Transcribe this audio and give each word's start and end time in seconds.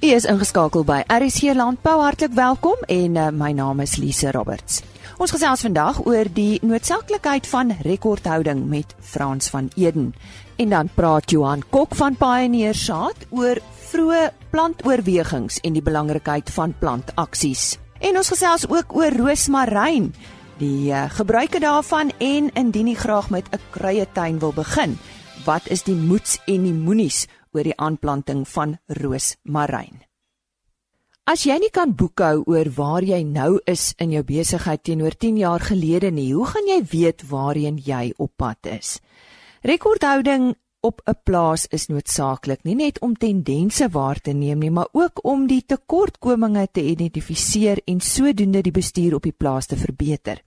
U 0.00 0.08
is 0.16 0.24
ingeskakel 0.24 0.80
by 0.88 1.02
RSC 1.12 1.52
Landbou. 1.52 1.98
Hartlik 2.00 2.32
welkom 2.32 2.78
en 2.88 3.16
uh, 3.20 3.26
my 3.36 3.50
naam 3.52 3.82
is 3.84 3.98
Lise 4.00 4.30
Roberts. 4.32 4.78
Ons 5.20 5.34
gesels 5.34 5.60
vandag 5.60 5.98
oor 6.08 6.30
die 6.32 6.56
noodsaaklikheid 6.64 7.44
van 7.44 7.74
rekordhouding 7.84 8.62
met 8.64 8.94
Frans 9.04 9.50
van 9.52 9.68
Eden. 9.76 10.14
En 10.56 10.72
dan 10.72 10.88
praat 10.94 11.28
Johan 11.28 11.60
Kok 11.68 11.92
van 11.98 12.16
Pioneer 12.16 12.72
Saad 12.72 13.26
oor 13.28 13.60
vroeë 13.90 14.22
plantoorwegings 14.54 15.60
en 15.68 15.76
die 15.76 15.84
belangrikheid 15.84 16.48
van 16.54 16.72
plantaksies. 16.80 17.74
En 18.00 18.16
ons 18.16 18.32
gesels 18.32 18.64
ook 18.72 18.96
oor 18.96 19.12
roosmaryn, 19.20 20.14
die 20.64 20.94
uh, 20.94 21.10
gebruike 21.12 21.60
daarvan 21.60 22.14
en 22.16 22.48
indien 22.56 22.88
jy 22.88 22.96
graag 23.04 23.28
met 23.28 23.52
'n 23.52 23.60
kruietuin 23.76 24.40
wil 24.40 24.56
begin, 24.56 24.96
wat 25.44 25.68
is 25.68 25.84
die 25.84 25.96
moets 25.96 26.40
en 26.46 26.64
die 26.64 26.72
moenies 26.88 27.26
oor 27.52 27.66
die 27.66 27.76
aanplanting 27.76 28.46
van 28.48 28.78
roosmaryn. 29.00 30.00
As 31.30 31.44
jy 31.46 31.60
nie 31.62 31.70
kan 31.70 31.92
boekhou 31.94 32.42
oor 32.50 32.68
waar 32.74 33.04
jy 33.06 33.20
nou 33.22 33.60
is 33.70 33.92
in 34.02 34.10
jou 34.16 34.22
besigheid 34.26 34.82
teenoor 34.82 35.14
10 35.14 35.36
jaar 35.38 35.62
gelede 35.62 36.10
nie, 36.10 36.32
hoe 36.34 36.46
gaan 36.46 36.66
jy 36.66 36.80
weet 36.90 37.22
waarheen 37.30 37.78
jy 37.78 38.10
op 38.18 38.32
pad 38.36 38.66
is? 38.66 38.98
Rekordhouding 39.62 40.54
op 40.80 41.02
'n 41.04 41.18
plaas 41.22 41.66
is 41.70 41.86
noodsaaklik 41.86 42.64
nie 42.64 42.74
net 42.74 42.98
om 42.98 43.14
tendense 43.14 43.88
waar 43.88 44.20
te 44.20 44.32
neem 44.32 44.58
nie, 44.58 44.70
maar 44.70 44.88
ook 44.92 45.24
om 45.24 45.46
die 45.46 45.62
tekortkominge 45.66 46.68
te 46.72 46.82
identifiseer 46.82 47.80
en 47.84 48.00
sodoende 48.00 48.62
die 48.62 48.72
bestuur 48.72 49.14
op 49.14 49.22
die 49.22 49.36
plaas 49.36 49.66
te 49.66 49.76
verbeter. 49.76 50.42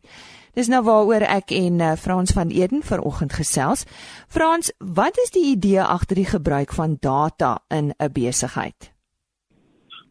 Dis 0.54 0.68
nou 0.70 0.84
waaroor 0.86 1.24
ek 1.26 1.50
en 1.58 1.80
uh, 1.82 1.96
Frans 1.98 2.30
van 2.38 2.52
Eden 2.54 2.84
vanoggend 2.86 3.34
gesels. 3.34 3.88
Frans, 4.30 4.70
wat 4.78 5.18
is 5.18 5.32
die 5.34 5.48
idee 5.56 5.82
agter 5.82 6.20
die 6.20 6.30
gebruik 6.30 6.76
van 6.78 6.98
data 7.02 7.64
in 7.74 7.90
'n 7.98 8.12
besigheid? 8.14 8.94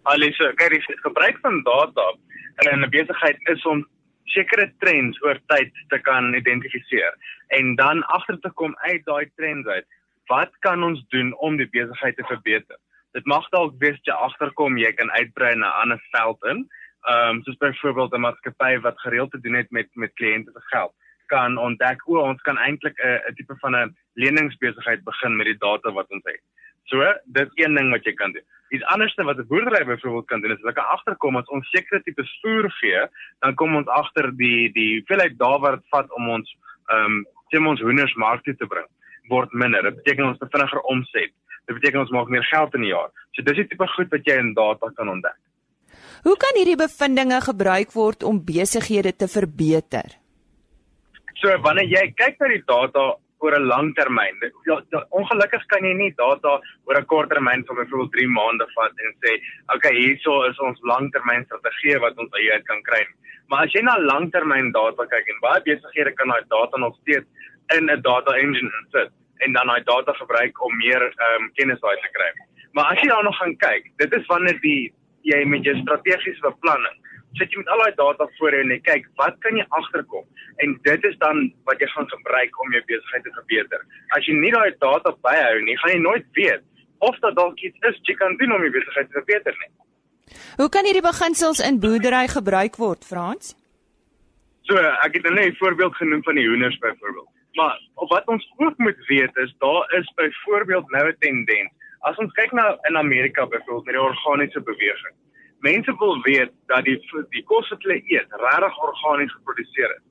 Alisa, 0.02 0.50
kyk, 0.58 0.70
die 0.70 0.98
gebruik 1.06 1.38
van 1.46 1.62
data 1.62 2.06
in 2.72 2.82
'n 2.82 2.90
besigheid 2.90 3.38
is 3.54 3.62
om 3.64 3.86
sekere 4.24 4.66
trends 4.78 5.22
oor 5.22 5.38
tyd 5.46 5.70
te 5.88 5.98
kan 5.98 6.34
identifiseer 6.34 7.14
en 7.48 7.74
dan 7.76 8.02
agter 8.02 8.38
te 8.40 8.50
kom 8.50 8.74
uit 8.78 9.04
daai 9.04 9.30
trends 9.36 9.66
uit. 9.68 9.86
Wat 10.26 10.50
kan 10.58 10.82
ons 10.82 11.04
doen 11.08 11.34
om 11.38 11.56
die 11.56 11.70
besigheid 11.70 12.16
te 12.16 12.24
verbeter? 12.24 12.76
Dit 13.12 13.24
mag 13.26 13.48
dalk 13.48 13.74
wees 13.78 13.98
jy 14.02 14.12
agterkom 14.12 14.78
jy 14.78 14.92
kan 14.92 15.10
uitbrei 15.10 15.54
na 15.54 15.68
'n 15.68 15.80
ander 15.82 16.02
veld 16.10 16.42
in 16.42 16.68
ehm 17.02 17.28
um, 17.28 17.42
soos 17.42 17.56
byvoorbeeld 17.56 18.12
'n 18.14 18.20
maatskappy 18.20 18.80
wat 18.80 19.00
gereeld 19.00 19.30
te 19.30 19.40
doen 19.40 19.54
het 19.54 19.70
met 19.70 19.88
met 19.94 20.12
kliënte 20.14 20.50
se 20.52 20.60
geld 20.74 20.94
kan 21.26 21.58
ontdek 21.58 22.08
o 22.08 22.20
ons 22.20 22.42
kan 22.46 22.58
eintlik 22.58 22.96
'n 22.98 23.20
'n 23.28 23.34
tipe 23.34 23.54
van 23.60 23.76
'n 23.76 23.94
leningsbesigheid 24.14 25.04
begin 25.04 25.36
met 25.36 25.46
die 25.46 25.58
data 25.58 25.92
wat 25.92 26.10
ons 26.10 26.24
het. 26.24 26.42
So, 26.90 26.98
dit 27.24 27.46
is 27.48 27.64
een 27.64 27.74
ding 27.74 27.90
wat 27.90 28.04
jy 28.04 28.14
kan 28.14 28.32
doen. 28.32 28.46
Iets 28.68 28.84
anderste 28.94 29.24
wat 29.24 29.38
'n 29.38 29.46
boerdery 29.46 29.84
byvoorbeeld 29.84 30.26
kan 30.26 30.40
doen 30.40 30.50
is 30.50 30.60
hulle 30.60 30.72
kan 30.72 30.92
agterkom 30.96 31.36
as 31.36 31.52
ons 31.56 31.70
sekere 31.70 32.02
tipe 32.02 32.24
voer 32.40 32.70
gee, 32.70 33.06
dan 33.40 33.54
kom 33.54 33.76
ons 33.76 33.86
agter 33.86 34.36
die 34.36 34.72
die 34.72 34.90
hoeveelheid 34.96 35.38
daar 35.38 35.60
wat 35.60 35.74
dit 35.78 35.88
vat 35.88 36.12
om 36.12 36.28
ons 36.28 36.56
ehm 36.86 37.04
um, 37.04 37.26
sien 37.50 37.66
ons 37.66 37.80
hoenders 37.80 38.14
mark 38.14 38.42
toe 38.42 38.56
te 38.56 38.66
bring 38.66 38.88
word 39.28 39.52
minder. 39.52 39.82
Dit 39.82 39.96
beteken 40.02 40.24
ons 40.24 40.38
het 40.40 40.50
vinniger 40.50 40.80
omset. 40.80 41.32
Dit 41.66 41.74
beteken 41.78 42.00
ons 42.00 42.10
maak 42.10 42.28
meer 42.28 42.44
geld 42.44 42.74
in 42.74 42.80
'n 42.80 42.92
jaar. 42.96 43.10
So 43.32 43.42
dis 43.42 43.56
die 43.56 43.66
tipe 43.66 43.86
goed 43.86 44.10
wat 44.10 44.24
jy 44.24 44.36
in 44.38 44.54
data 44.54 44.90
kan 44.94 45.08
ontdek. 45.08 45.38
Hoe 46.22 46.36
kan 46.38 46.54
hierdie 46.54 46.78
bevindinge 46.78 47.40
gebruik 47.42 47.90
word 47.98 48.22
om 48.22 48.36
besighede 48.46 49.10
te 49.18 49.26
verbeter? 49.26 50.12
So 51.40 51.50
wanneer 51.64 51.88
jy 51.90 52.04
kyk 52.14 52.38
na 52.38 52.50
die 52.52 52.62
data 52.62 53.06
oor 53.42 53.56
'n 53.58 53.66
lang 53.66 53.90
termyn, 53.98 54.38
ja, 54.66 54.76
ja, 54.94 55.00
ongelukkig 55.10 55.66
kan 55.66 55.82
jy 55.82 55.94
nie 55.98 56.14
data 56.14 56.60
oor 56.86 56.98
'n 57.00 57.06
kort 57.10 57.28
termyn 57.28 57.66
van 57.66 57.76
byvoorbeeld 57.76 58.12
3 58.12 58.28
maande 58.38 58.66
vat 58.76 58.94
en 59.04 59.12
sê, 59.18 59.32
"Oké, 59.74 59.76
okay, 59.76 59.94
hierso 59.98 60.44
is 60.50 60.58
ons 60.60 60.78
langtermyn 60.82 61.44
strategie 61.44 61.98
wat 61.98 62.16
ons 62.18 62.32
uit 62.32 62.64
kan 62.70 62.82
kry." 62.82 63.02
Maar 63.48 63.64
as 63.64 63.72
jy 63.72 63.82
na 63.82 63.98
langtermyn 63.98 64.70
data 64.72 65.02
kyk 65.06 65.26
en 65.26 65.40
baie 65.40 65.60
besighede 65.60 66.14
kan 66.14 66.28
daai 66.28 66.44
data 66.48 66.76
nog 66.78 66.94
steeds 67.02 67.26
in 67.76 67.90
'n 67.90 68.00
data 68.00 68.32
engine 68.38 68.70
insit 68.78 69.10
en 69.40 69.52
dan 69.52 69.66
daai 69.66 69.82
data 69.82 70.12
gebruik 70.12 70.54
om 70.64 70.76
meer 70.76 71.02
ehm 71.02 71.42
um, 71.42 71.50
kennis 71.54 71.82
uit 71.82 72.00
te 72.02 72.10
kry. 72.12 72.30
Maar 72.74 72.92
as 72.92 73.00
jy 73.02 73.08
dan 73.08 73.24
nog 73.24 73.36
gaan 73.36 73.56
kyk, 73.56 73.90
dit 73.96 74.12
is 74.12 74.26
wanneer 74.26 74.60
die 74.60 74.94
jy 75.22 75.44
met 75.44 75.64
jou 75.64 75.76
strategiese 75.82 76.40
beplanning 76.42 76.98
sit 77.38 77.52
jy 77.52 77.62
met 77.62 77.70
al 77.72 77.82
daai 77.82 77.94
data 77.96 78.26
voor 78.38 78.54
jou 78.54 78.60
en 78.64 78.72
jy 78.74 78.80
kyk 78.86 79.06
wat 79.20 79.38
kan 79.44 79.56
jy 79.56 79.64
agterkom 79.78 80.26
en 80.64 80.74
dit 80.88 81.06
is 81.08 81.16
dan 81.22 81.40
wat 81.68 81.80
jy 81.80 81.88
gaan 81.94 82.08
gebruik 82.10 82.60
om 82.64 82.74
jou 82.76 82.82
besigheid 82.90 83.24
te 83.24 83.32
verbeter. 83.38 83.86
As 84.16 84.28
jy 84.28 84.36
nie 84.36 84.52
daai 84.52 84.74
data 84.84 85.14
byhou 85.24 85.62
nie, 85.64 85.78
gaan 85.80 85.94
jy 85.94 86.02
nooit 86.04 86.28
weet 86.38 86.64
of 87.02 87.16
dit 87.24 87.38
dalk 87.38 87.64
iets 87.66 87.88
is 87.88 87.98
jy 88.08 88.16
kan 88.20 88.36
doen 88.40 88.54
om 88.56 88.66
jou 88.66 88.74
besigheid 88.76 89.08
te 89.10 89.20
verbeter 89.20 89.56
nie. 89.64 89.72
Hoe 90.60 90.68
kan 90.72 90.86
hierdie 90.88 91.04
beginsels 91.04 91.60
in 91.64 91.80
boerdery 91.82 92.26
gebruik 92.30 92.78
word, 92.80 93.04
Frans? 93.04 93.56
So, 94.68 94.78
ek 94.78 95.16
het 95.18 95.24
net 95.30 95.52
'n 95.52 95.58
voorbeeld 95.58 95.96
genoem 95.96 96.22
van 96.22 96.36
die 96.38 96.48
hoenders 96.48 96.78
byvoorbeeld. 96.78 97.28
Maar 97.58 97.76
wat 98.08 98.28
ons 98.28 98.44
ook 98.56 98.78
moet 98.78 99.00
weet 99.08 99.36
is 99.36 99.52
daar 99.58 99.84
is 99.98 100.12
byvoorbeeld 100.14 100.90
nou 100.90 101.08
'n 101.08 101.16
tendens 101.18 101.72
As 102.08 102.18
ons 102.18 102.32
kyk 102.34 102.52
na 102.52 102.76
in 102.88 102.96
Amerika 102.98 103.46
byvoorbeeld 103.46 103.84
met 103.86 103.94
die 103.94 104.02
organiese 104.02 104.60
beweging. 104.60 105.14
Mense 105.62 105.92
wil 105.98 106.16
weet 106.22 106.50
dat 106.66 106.84
die 106.84 106.96
die 107.30 107.44
kos 107.46 107.68
wat 107.70 107.84
hulle 107.86 108.00
eet 108.10 108.34
regtig 108.42 108.78
organies 108.86 109.34
geproduseer 109.36 109.92
is. 109.94 110.02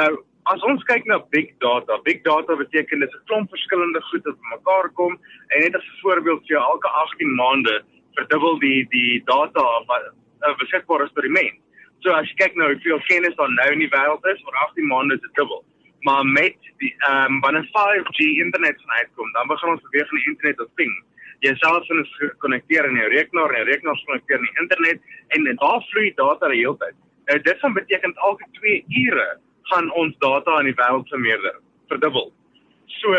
Nou, 0.00 0.08
as 0.50 0.64
ons 0.66 0.82
kyk 0.90 1.06
na 1.06 1.20
big 1.36 1.52
data, 1.62 2.00
big 2.08 2.24
data 2.26 2.56
beteken 2.58 3.04
dit 3.04 3.14
is 3.14 3.20
'n 3.20 3.26
klomp 3.30 3.54
verskillende 3.54 4.02
goed 4.10 4.26
wat 4.26 4.40
bymekaar 4.42 4.90
kom 4.98 5.14
en 5.48 5.60
net 5.62 5.78
as 5.78 5.86
'n 5.86 6.00
voorbeeld 6.02 6.42
vir 6.42 6.56
jou 6.56 6.62
elke 6.72 6.88
18 7.04 7.34
maande 7.34 7.74
verdubbel 8.18 8.58
die 8.58 8.82
die 8.90 9.22
data 9.24 9.64
wat 9.86 10.02
uh, 10.42 10.56
beskikbaar 10.58 11.06
is 11.06 11.14
vir 11.14 11.30
die 11.30 11.36
mens. 11.38 11.58
So 12.02 12.10
as 12.10 12.28
jy 12.28 12.36
kyk 12.42 12.54
nou 12.56 12.72
hoeveel 12.72 13.02
kennis 13.06 13.38
daar 13.38 13.50
nou 13.50 13.72
in 13.72 13.86
die 13.86 13.94
wêreld 13.94 14.24
is, 14.34 14.42
oor 14.44 14.56
18 14.66 14.86
maande 14.86 15.14
is 15.14 15.20
dit 15.20 15.34
dubbel. 15.34 15.64
Maar 16.00 16.24
met 16.26 16.58
die 16.82 16.94
ehm 17.06 17.34
um, 17.34 17.40
wanneer 17.40 17.70
5G 17.70 18.18
internet 18.44 18.82
uitkom, 18.86 19.32
dan 19.32 19.46
begin 19.46 19.68
ons 19.68 19.86
beweeg 19.86 20.10
na 20.10 20.24
internet 20.26 20.60
of 20.60 20.74
things 20.74 21.04
jy 21.44 21.54
self 21.60 21.90
is 22.00 22.12
gekonnekteer 22.20 22.88
in 22.88 23.00
jou 23.00 23.08
rekenaar 23.12 23.54
en 23.54 23.66
rekenaar 23.68 23.98
gekonnekteer 24.02 24.38
aan 24.38 24.48
die 24.48 24.62
internet 24.62 25.00
en 25.36 25.50
daar 25.62 25.82
vloei 25.90 26.12
data 26.20 26.48
die 26.52 26.62
hele 26.62 26.78
tyd. 26.82 26.96
Nou 27.26 27.38
dit 27.48 27.60
gaan 27.60 27.74
beteken 27.74 28.14
elke 28.28 28.48
2 28.60 28.84
ure 29.02 29.28
gaan 29.72 29.90
ons 29.98 30.14
data 30.22 30.60
in 30.62 30.70
die 30.70 30.78
wêreld 30.78 31.08
vermeerder, 31.10 31.60
verdubbel. 31.90 32.30
So 33.00 33.12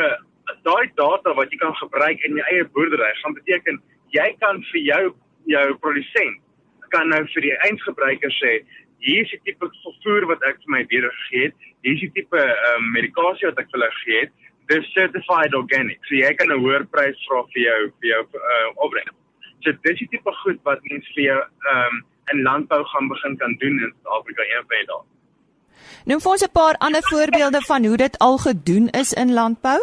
daai 0.64 0.88
data 0.96 1.34
wat 1.36 1.52
jy 1.52 1.60
kan 1.62 1.76
gebruik 1.76 2.24
in 2.24 2.40
jou 2.40 2.50
eie 2.54 2.66
boerdery 2.76 3.12
gaan 3.22 3.36
beteken 3.36 3.82
jy 4.16 4.28
kan 4.40 4.62
vir 4.72 4.82
jou 4.82 5.04
jou 5.52 5.68
produsent 5.84 6.44
kan 6.94 7.10
nou 7.12 7.24
vir 7.34 7.44
die 7.44 7.56
eindgebruiker 7.68 8.32
sê 8.40 8.60
hier 9.04 9.24
is 9.26 9.32
die 9.34 9.42
tipe 9.52 9.70
voer 10.04 10.28
wat 10.32 10.44
ek 10.48 10.60
vir 10.64 10.74
my 10.74 10.84
beter 10.90 11.12
gegee 11.22 11.50
het, 11.50 11.58
hier 11.86 11.98
is 11.98 12.04
die 12.06 12.14
tipe 12.16 12.40
um, 12.40 12.88
medikasie 12.96 13.50
wat 13.50 13.60
ek 13.62 13.70
vir 13.72 13.80
hulle 13.80 13.90
gegee 14.00 14.22
het 14.26 14.47
dis 14.68 14.94
certified 14.94 15.54
organic. 15.56 16.00
So 16.08 16.16
jy 16.16 16.34
kan 16.36 16.52
'n 16.52 16.62
hoër 16.64 16.86
prys 16.94 17.18
vra 17.28 17.44
vir 17.54 17.62
jou 17.64 17.82
vir 18.00 18.10
jou 18.14 18.24
uh, 18.36 18.70
opbrengs. 18.86 19.16
So 19.64 19.72
dis 19.72 20.00
die 20.00 20.08
tipe 20.12 20.32
goed 20.44 20.60
wat 20.64 20.80
mens 20.92 21.06
vir 21.16 21.24
jou 21.24 21.40
ehm 21.42 21.96
um, 21.96 22.06
in 22.32 22.42
landbou 22.44 22.84
gaan 22.84 23.08
begin 23.08 23.38
kan 23.38 23.54
doen 23.60 23.76
in 23.84 23.94
Suid-Afrika 23.96 24.44
een 24.44 24.66
van 24.68 24.90
daai. 24.92 25.06
Noem 26.06 26.22
vir 26.24 26.32
ons 26.32 26.44
'n 26.44 26.52
paar 26.52 26.76
ander 26.78 27.04
voorbeelde 27.12 27.62
van 27.62 27.86
hoe 27.86 27.98
dit 27.98 28.18
al 28.20 28.38
gedoen 28.38 28.90
is 28.90 29.14
in 29.14 29.34
landbou. 29.34 29.80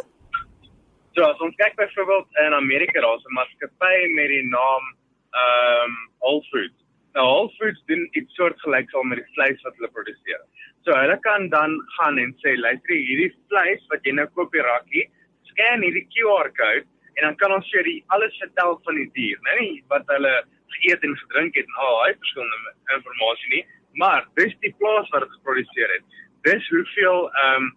So 1.15 1.22
as 1.22 1.39
ons 1.39 1.55
kyk 1.56 1.75
byvoorbeeld 1.77 2.27
in 2.47 2.53
Amerika, 2.53 3.01
daar's 3.01 3.25
'n 3.25 3.33
maatskappy 3.33 3.97
met 4.19 4.28
die 4.28 4.47
naam 4.59 4.84
ehm 5.31 5.84
um, 5.84 5.93
Whole 6.19 6.43
Foods. 6.51 6.84
Nou 7.15 7.25
Whole 7.27 7.51
Foods 7.59 7.83
doen 7.87 8.09
iets 8.19 8.35
soortgelyks 8.35 8.95
al 8.99 9.05
met 9.07 9.21
die 9.21 9.35
vleis 9.37 9.61
wat 9.63 9.77
hulle 9.79 9.91
produseer. 9.95 10.41
So 10.83 10.97
hulle 10.99 11.15
kan 11.27 11.47
dan 11.53 11.77
gaan 11.97 12.19
en 12.19 12.33
sê, 12.43 12.57
luister 12.59 12.97
hierdie 12.97 13.31
vleis 13.53 13.85
wat 13.93 14.03
jy 14.07 14.17
nou 14.19 14.27
koop 14.35 14.51
by 14.55 14.65
Rakkie, 14.67 15.05
scan 15.51 15.85
hierdie 15.87 16.09
QR 16.15 16.51
kode 16.59 16.83
en 17.15 17.29
dan 17.29 17.37
kan 17.39 17.55
ons 17.55 17.71
vir 17.71 17.87
die 17.87 18.01
alles 18.17 18.35
vertel 18.43 18.75
van 18.87 18.99
die 18.99 19.07
dier, 19.15 19.39
nou 19.47 19.55
nie 19.61 19.77
wat 19.93 20.11
hulle 20.11 20.33
geëet 20.75 21.07
en 21.07 21.15
gedrink 21.21 21.55
het 21.61 21.71
en 21.71 21.81
al 21.87 21.99
daai 22.01 22.19
verskillende 22.25 22.75
inligting 22.97 23.53
nie, 23.55 23.63
maar 24.03 24.27
dis 24.41 24.57
die 24.67 24.75
plaas 24.81 25.07
waar 25.13 25.22
dit 25.22 25.37
geproduseer 25.39 25.95
het. 25.95 26.19
Dis 26.49 26.67
hoeveel 26.75 27.28
ehm 27.31 27.69
um, 27.69 27.71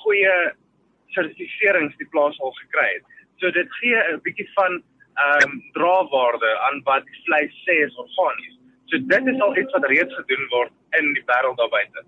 goeie 0.00 0.34
sertifiserings 1.14 1.94
die 2.00 2.08
plaas 2.10 2.40
al 2.42 2.52
gekry 2.58 2.88
het. 2.96 3.06
So 3.38 3.54
dit 3.54 3.70
gee 3.78 4.02
'n 4.02 4.20
bietjie 4.26 4.50
van 4.58 4.82
ehm 5.14 5.46
um, 5.46 5.62
draagwaarde 5.78 6.50
aan 6.66 6.82
wat 6.90 7.06
die 7.06 7.22
vleis 7.24 7.54
sê 7.68 7.78
is 7.86 7.96
organies. 8.02 8.58
So 8.94 9.00
dit 9.10 9.26
is 9.26 9.40
al 9.42 9.56
iets 9.58 9.72
wat 9.74 9.84
reeds 9.90 10.14
gedoen 10.14 10.44
word 10.52 10.70
in 10.98 11.08
die 11.16 11.22
wêreld 11.26 11.56
daar 11.58 11.70
buite. 11.72 12.04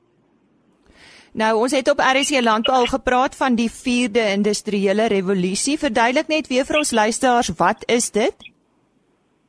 Nou 1.42 1.48
ons 1.64 1.74
het 1.74 1.88
op 1.90 1.98
RSC 1.98 2.38
Landbou 2.46 2.76
al 2.76 2.86
gepraat 2.92 3.34
van 3.36 3.56
die 3.58 3.66
4de 3.76 4.22
industriële 4.36 5.08
revolusie. 5.10 5.74
Verduidelik 5.82 6.30
net 6.30 6.46
weer 6.52 6.68
vir 6.68 6.78
ons 6.78 6.94
luisteraars, 7.00 7.50
wat 7.58 7.82
is 7.96 8.06
dit? 8.14 8.46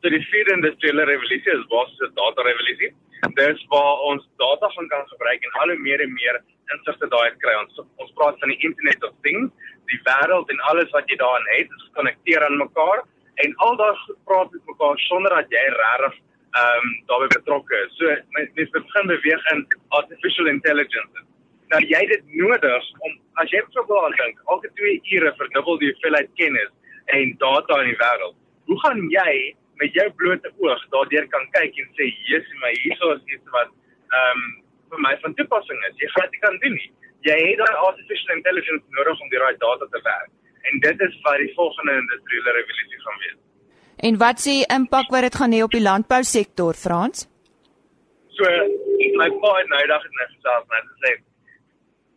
So 0.02 0.10
die 0.10 0.24
4de 0.34 0.58
industriële 0.58 1.06
revolusie 1.12 1.54
is 1.54 1.70
basies 1.76 2.02
'n 2.10 2.18
data 2.18 2.42
revolusie. 2.50 2.92
Dit 3.22 3.48
is 3.54 3.66
waar 3.70 3.96
ons 4.10 4.28
data 4.42 4.70
gaan 4.74 4.88
kan 4.88 5.08
gebruik 5.14 5.42
en 5.44 5.62
al 5.62 5.70
hoe 5.70 5.80
meer 5.88 6.02
en 6.02 6.14
meer 6.14 6.42
insigte 6.74 7.08
daai 7.08 7.32
kry. 7.38 7.54
Ons 7.64 7.86
ons 7.96 8.14
praat 8.18 8.40
van 8.40 8.50
die 8.50 8.62
internet 8.68 9.04
of 9.04 9.14
things, 9.22 9.52
die 9.94 10.02
wêreld 10.10 10.50
en 10.50 10.60
alles 10.72 10.90
wat 10.90 11.06
jy 11.10 11.16
daarin 11.16 11.52
het, 11.58 11.70
is 11.78 11.88
gekonnekteer 11.90 12.46
aan 12.46 12.58
mekaar 12.58 13.06
en 13.36 13.56
al 13.56 13.76
daai 13.76 13.96
goed 14.06 14.24
praat 14.26 14.52
met 14.52 14.66
mekaar 14.66 14.98
sonder 14.98 15.36
dat 15.36 15.54
jy 15.54 15.66
regtig 15.84 16.26
ehm 16.58 16.84
um, 16.84 16.92
daarbey 17.10 17.30
betrokke 17.36 17.80
is. 17.86 17.96
So 18.00 18.16
mens 18.36 18.72
begin 18.76 19.08
beweeg 19.14 19.48
in 19.54 19.64
artificial 20.00 20.48
intelligence. 20.48 21.26
Nou 21.74 21.82
jy 21.84 22.02
dit 22.12 22.36
nodig 22.42 22.92
om 23.06 23.16
as 23.44 23.52
jy 23.52 23.62
byvoorbeeld 23.66 24.06
aan 24.08 24.18
dink, 24.22 24.44
elke 24.54 24.70
2 24.82 25.00
ure 25.18 25.34
verdubbel 25.40 25.80
die 25.82 25.90
hoeveelheid 25.92 26.30
kennis 26.42 26.72
en 27.18 27.34
data 27.44 27.82
in 27.84 27.92
die 27.92 28.00
wêreld. 28.04 28.38
Hoe 28.70 28.78
gaan 28.84 29.02
jy 29.14 29.34
met 29.82 29.98
jou 30.00 30.08
blote 30.22 30.52
oog 30.64 30.86
daardeur 30.94 31.28
kan 31.34 31.46
kyk 31.58 31.76
en 31.84 31.90
sê, 31.98 32.08
"Jesus, 32.30 32.54
maar 32.62 32.80
hierso 32.84 33.12
is 33.18 33.34
iets 33.34 33.52
wat 33.58 33.70
ehm 34.20 34.38
um, 34.38 34.48
vir 34.90 35.00
my 35.08 35.14
van 35.26 35.36
toepassing 35.36 35.84
is." 35.90 36.00
Jy 36.04 36.10
gaan 36.16 36.32
dit 36.32 36.42
kan 36.46 36.58
doen 36.64 36.76
nie. 36.82 36.92
Jy 37.30 37.38
het 37.50 37.60
daai 37.64 37.76
artificial 37.90 38.36
intelligence 38.36 38.86
nodig 39.00 39.22
om 39.22 39.30
die 39.30 39.44
right 39.44 39.60
data 39.60 39.86
te 39.92 40.02
werk. 40.04 40.32
En 40.72 40.80
dit 40.80 41.02
is 41.08 41.20
wat 41.24 41.38
die 41.38 41.54
volgende 41.60 41.94
industriële 42.04 42.52
revolusie 42.60 43.02
gaan 43.06 43.20
wees. 43.26 43.47
En 43.98 44.18
wat 44.22 44.42
sê 44.44 44.62
impak 44.70 45.10
wat 45.14 45.26
dit 45.26 45.36
gaan 45.36 45.54
hê 45.56 45.64
op 45.66 45.74
die 45.74 45.82
landbousektor, 45.82 46.78
Frans? 46.78 47.26
So, 48.38 48.46
my 49.18 49.30
pa 49.42 49.54
het 49.58 49.70
nou 49.74 49.86
dag 49.90 50.04
net 50.20 50.34
gesê, 50.36 50.58
net 50.74 50.92
sê, 51.06 51.14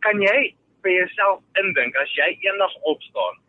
kan 0.05 0.21
jy 0.21 0.37
vir 0.85 0.93
jouself 0.97 1.41
indink 1.61 1.97
as 2.01 2.11
jy 2.17 2.29
eendag 2.45 2.75
opstaan 2.93 3.39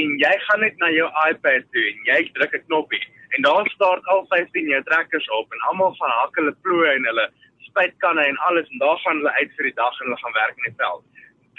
en 0.00 0.16
jy 0.20 0.32
gaan 0.46 0.64
net 0.64 0.80
na 0.82 0.90
jou 0.92 1.06
iPad 1.28 1.68
toe 1.74 1.84
en 1.90 2.00
jy 2.08 2.18
druk 2.36 2.56
'n 2.58 2.64
knoppie 2.66 3.04
en 3.36 3.46
daar 3.46 3.68
staan 3.76 4.00
al 4.14 4.26
15 4.32 4.68
jou 4.72 4.82
trekkers 4.90 5.28
op 5.38 5.52
en 5.52 5.66
almal 5.68 5.94
van 6.00 6.12
hak 6.20 6.36
hulle 6.40 6.54
ploë 6.64 6.90
en 6.96 7.08
hulle 7.10 7.26
spuitkanne 7.68 8.24
en 8.32 8.38
alles 8.48 8.68
en 8.72 8.78
daar 8.84 8.98
gaan 9.04 9.16
hulle 9.20 9.34
uit 9.40 9.52
vir 9.56 9.70
die 9.70 9.78
dag 9.82 10.00
en 10.00 10.06
hulle 10.06 10.22
gaan 10.22 10.38
werk 10.40 10.56
in 10.56 10.68
die 10.70 10.78
veld. 10.82 11.04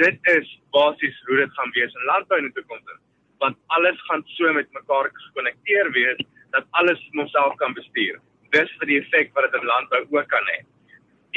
Dit 0.03 0.19
is 0.37 0.47
basies 0.75 1.17
hoe 1.27 1.37
dit 1.43 1.51
gaan 1.57 1.71
wees 1.77 1.97
in 1.99 2.09
landbou 2.11 2.37
in 2.37 2.49
die 2.49 2.55
toekoms. 2.59 3.04
Want 3.45 3.57
alles 3.77 3.97
gaan 4.09 4.23
so 4.37 4.53
met 4.53 4.71
mekaar 4.73 5.11
gekonnekteer 5.13 5.91
wees 5.97 6.21
dat 6.55 6.65
alles 6.79 7.01
homself 7.13 7.55
kan 7.61 7.73
bestuur. 7.77 8.19
Dis 8.55 8.71
vir 8.79 8.89
die 8.89 8.97
effek 9.01 9.33
wat 9.35 9.45
dit 9.45 9.57
in 9.59 9.67
landbou 9.69 10.01
ook 10.17 10.29
kan 10.31 10.47
hê. 10.51 10.59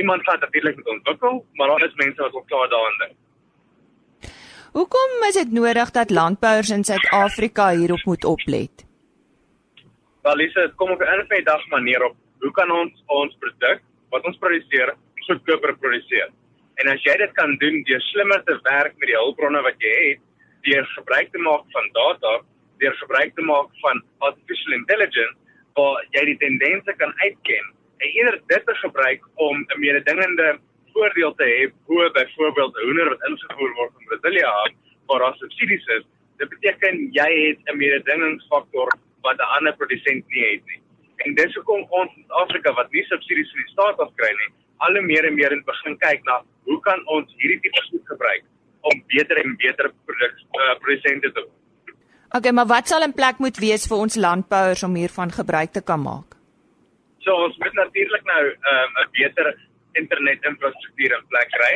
Iemand 0.01 0.23
gaan 0.29 0.41
natuurlik 0.41 0.77
moet 0.77 0.93
ontwikkel, 0.95 1.41
maar 1.59 1.73
daar 1.73 1.85
is 1.89 1.97
mense 2.01 2.23
wat 2.23 2.39
al 2.39 2.47
klaar 2.53 2.71
daarin 2.75 3.01
dink. 3.03 3.17
Hoekom 4.79 5.25
is 5.29 5.37
dit 5.41 5.53
nodig 5.53 5.91
dat 5.91 6.11
landbouers 6.11 6.71
in 6.71 6.85
Suid-Afrika 6.85 7.71
hierop 7.75 8.05
moet 8.05 8.25
oplet? 8.25 8.85
Wel, 10.23 10.37
Lisa, 10.37 10.61
dit 10.61 10.75
kom 10.81 10.91
op 10.91 11.01
'n 11.01 11.13
eenvoudige 11.13 11.51
dag 11.51 11.67
manier 11.69 12.05
op. 12.05 12.17
Hoe 12.41 12.53
kan 12.53 12.71
ons 12.71 13.03
ons 13.07 13.37
produk 13.43 13.83
wat 14.11 14.25
ons 14.25 14.39
produseer 14.39 14.95
goedkoper 15.27 15.77
produseer? 15.77 16.31
En 16.75 16.89
as 16.89 17.03
jy 17.03 17.17
dit 17.17 17.33
kan 17.33 17.57
doen 17.57 17.83
deur 17.83 18.01
slimmer 18.01 18.45
te 18.45 18.59
werk 18.63 18.95
met 18.99 19.09
die 19.09 19.17
hulpbronne 19.17 19.63
wat 19.63 19.79
jy 19.79 19.95
het, 20.09 20.21
deur 20.63 20.87
gebruik 20.95 21.33
te 21.33 21.39
maak 21.39 21.65
van 21.75 21.91
data, 21.93 22.33
deur 22.79 22.95
gebruik 23.03 23.35
te 23.35 23.43
maak 23.43 23.69
van 23.83 24.03
artificial 24.19 24.77
intelligence, 24.79 25.37
waar 25.79 26.01
jy 26.17 26.25
die 26.33 26.39
tendense 26.43 26.95
kan 27.03 27.13
uitken 27.25 27.75
en 27.99 28.09
eerder 28.09 28.39
dit 28.47 28.67
te 28.67 28.75
gebruik 28.83 29.23
om 29.35 29.57
'n 29.59 29.81
mededingende 29.81 30.59
voordeel 30.93 31.35
te 31.35 31.47
hê 31.53 31.61
bo 31.87 32.11
byvoorbeeld 32.19 32.77
'n 32.77 32.85
hoender 32.87 33.09
wat 33.09 33.27
ingevoer 33.29 33.73
word 33.79 33.93
in 33.99 34.07
Brasilia 34.11 34.53
waar 35.07 35.19
daar 35.19 35.37
subsidies 35.37 35.87
is. 35.87 36.05
Dit 36.37 36.49
beteken 36.49 37.09
jy 37.13 37.31
het 37.47 37.59
'n 37.65 37.77
mededingingsfaktor 37.77 38.89
wat 39.23 39.39
'n 39.39 39.51
ander 39.57 39.77
produsent 39.77 40.25
nie 40.29 40.45
het 40.53 40.65
nie. 40.67 40.81
En 41.17 41.35
dis 41.35 41.55
hoekom 41.55 41.87
ons 41.89 42.13
in 42.17 42.25
Afrika 42.29 42.73
wat 42.73 42.93
nie 42.93 43.05
subsidies 43.05 43.51
van 43.51 43.63
die 43.63 43.73
staat 43.73 43.99
af 43.99 44.15
kry 44.15 44.33
nie, 44.43 44.53
al 44.77 44.93
hoe 44.93 45.03
meer 45.03 45.25
en 45.25 45.35
meer 45.35 45.53
in 45.53 45.63
begin 45.65 45.99
kyk 45.99 46.25
na 46.25 46.43
hoe 46.65 46.81
kan 46.81 47.07
ons 47.07 47.35
hierdie 47.37 47.61
tipe 47.61 47.83
goed 47.91 48.07
gebruik 48.07 48.45
om 48.91 49.05
beter 49.15 49.41
en 49.45 49.57
beter 49.57 49.93
produk 50.09 50.35
uh, 50.63 50.75
produsente 50.83 51.33
te 51.33 51.45
word. 51.45 51.55
Okay, 52.37 52.53
maar 52.53 52.69
wat 52.69 52.91
sal 52.91 53.03
in 53.07 53.15
plek 53.17 53.39
moet 53.41 53.57
wees 53.57 53.87
vir 53.89 54.03
ons 54.05 54.17
landbouers 54.21 54.83
om 54.85 54.97
hiervan 55.01 55.31
gebruik 55.33 55.73
te 55.73 55.81
kan 55.81 56.03
maak? 56.03 56.37
So 57.25 57.37
ons 57.47 57.57
moet 57.63 57.75
natuurlik 57.79 58.25
nou 58.25 58.43
ehm, 58.49 58.91
'n 58.93 59.05
um, 59.05 59.11
beter 59.13 59.47
internetinfrastruktuur 60.01 61.15
in 61.17 61.25
plek 61.33 61.49
kry. 61.57 61.73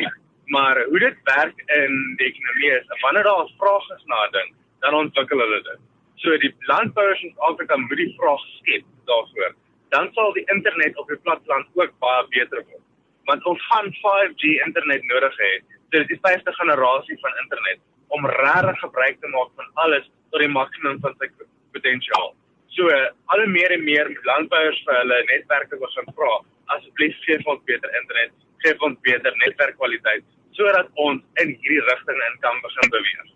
Maar 0.55 0.83
hoe 0.89 0.99
dit 0.99 1.17
werk 1.23 1.57
in 1.77 1.93
die 2.19 2.27
ekonomie 2.27 2.71
is, 2.79 2.85
wanneer 3.01 3.23
daar 3.23 3.43
'n 3.43 3.55
vraag 3.57 3.89
is 3.97 4.05
na 4.05 4.19
'n 4.27 4.31
ding, 4.31 4.49
dan 4.79 4.93
ontwikkel 4.93 5.39
hulle 5.39 5.61
dit. 5.69 5.79
So 6.15 6.37
die 6.37 6.55
landbouers 6.71 7.21
in 7.23 7.33
Afrika 7.49 7.77
moet 7.77 7.97
die 7.97 8.13
vraag 8.17 8.43
skep 8.57 8.85
daarvoor. 9.05 9.55
Dan 9.89 10.09
sal 10.13 10.33
die 10.33 10.45
internet 10.55 10.97
op 10.97 11.07
die 11.07 11.21
platteland 11.25 11.67
ook 11.73 11.91
baie 11.99 12.25
beter 12.29 12.63
word. 12.69 12.85
Want 13.25 13.45
ons 13.45 13.65
gaan 13.69 13.89
5G 14.03 14.43
internet 14.65 15.03
nodig 15.03 15.35
hê. 15.37 15.53
Dit 15.93 16.01
is 16.01 16.09
die 16.09 16.21
vyfde 16.25 16.53
generasie 16.57 17.17
van 17.21 17.35
internet 17.43 17.81
om 18.15 18.25
regtig 18.25 18.79
gebruik 18.81 19.19
te 19.21 19.29
maak 19.33 19.51
van 19.59 19.67
alles 19.85 20.07
tot 20.33 20.41
die 20.41 20.49
maksimum 20.49 20.97
van 21.03 21.13
sy 21.19 21.29
potensiaal. 21.75 22.31
So 22.73 22.89
al 22.89 23.43
hoe 23.43 23.51
meer 23.53 23.75
en 23.75 23.83
meer 23.85 24.09
landbouers 24.25 24.79
vir 24.87 24.97
hulle 25.01 25.19
netwerke 25.29 25.77
begin 25.83 26.09
vra 26.17 26.39
asseblief 26.73 27.19
gee 27.27 27.37
vir 27.43 27.51
ons 27.53 27.61
beter 27.69 27.93
internet, 28.01 28.33
gee 28.63 28.73
vir 28.73 28.87
ons 28.89 28.99
beter 29.05 29.37
netwerkkwaliteit 29.45 30.25
sodat 30.57 30.89
ons 31.01 31.21
in 31.41 31.53
hierdie 31.61 31.85
rigting 31.91 32.19
in 32.29 32.35
kan 32.41 32.59
begin 32.65 32.91
beweeg. 32.93 33.29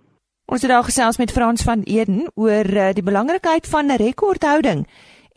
Ons 0.54 0.64
het 0.64 0.74
daar 0.74 0.86
gesels 0.90 1.18
met 1.22 1.34
Frans 1.34 1.66
van 1.66 1.86
Eden 1.86 2.28
oor 2.34 2.74
eh, 2.74 2.92
die 2.98 3.06
belangrikheid 3.06 3.70
van 3.70 3.94
rekordhouding 4.02 4.86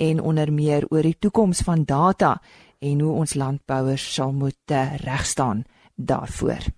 en 0.01 0.21
onder 0.21 0.53
meer 0.53 0.89
oor 0.89 1.05
die 1.05 1.17
toekoms 1.21 1.65
van 1.69 1.85
data 1.85 2.39
en 2.81 3.01
hoe 3.05 3.15
ons 3.25 3.37
landbouers 3.37 4.05
sal 4.15 4.33
moet 4.33 4.77
regstaan 5.05 5.65
daarvoor. 5.97 6.69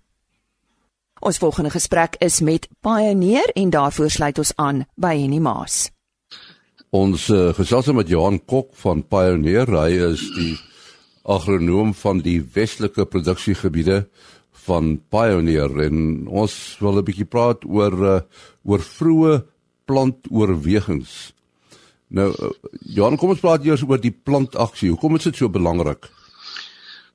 Ons 1.23 1.39
volgende 1.39 1.71
gesprek 1.71 2.17
is 2.19 2.41
met 2.41 2.65
Pioneer 2.83 3.51
en 3.55 3.71
daarvoor 3.71 4.11
sluit 4.11 4.39
ons 4.43 4.51
aan 4.59 4.81
by 4.99 5.13
Henny 5.21 5.39
Maas. 5.39 5.93
Ons 6.91 7.29
uh, 7.31 7.53
gesels 7.55 7.87
met 7.95 8.09
Johan 8.11 8.41
Kok 8.43 8.73
van 8.83 9.05
Pioneer, 9.07 9.71
hy 9.71 10.01
is 10.09 10.25
die 10.35 10.57
agronoom 11.23 11.93
van 11.95 12.25
die 12.27 12.41
westelike 12.57 13.07
produksiegebiede 13.07 14.01
van 14.67 14.97
Pioneer 15.15 15.71
en 15.87 16.27
ons 16.27 16.57
wil 16.83 16.99
'n 16.99 17.07
bietjie 17.07 17.31
praat 17.31 17.63
oor 17.71 17.95
uh, 18.03 18.19
oor 18.67 18.83
vroeë 18.83 19.45
plantoorwegings. 19.87 21.33
Nou 22.11 22.33
uh, 22.35 22.51
Johan, 22.99 23.17
kom 23.17 23.31
ons 23.31 23.47
praat 23.47 23.63
eers 23.63 23.87
oor 23.87 24.03
die 24.03 24.17
plantaksie. 24.25 24.91
Hoekom 24.91 25.23
is 25.23 25.31
dit 25.31 25.39
so 25.39 25.49
belangrik? 25.49 26.11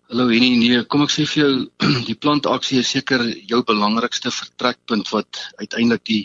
Hallo 0.08 0.30
Henny, 0.32 0.54
nee, 0.56 0.84
kom 0.88 1.02
ek 1.04 1.12
sê 1.12 1.26
vir 1.28 1.42
jou, 1.42 1.56
die 2.08 2.14
plantaksie 2.16 2.78
is 2.80 2.94
seker 2.94 3.26
jou 3.50 3.58
belangrikste 3.68 4.32
vertrekpunt 4.32 5.10
wat 5.12 5.40
uiteindelik 5.60 6.06
die 6.08 6.22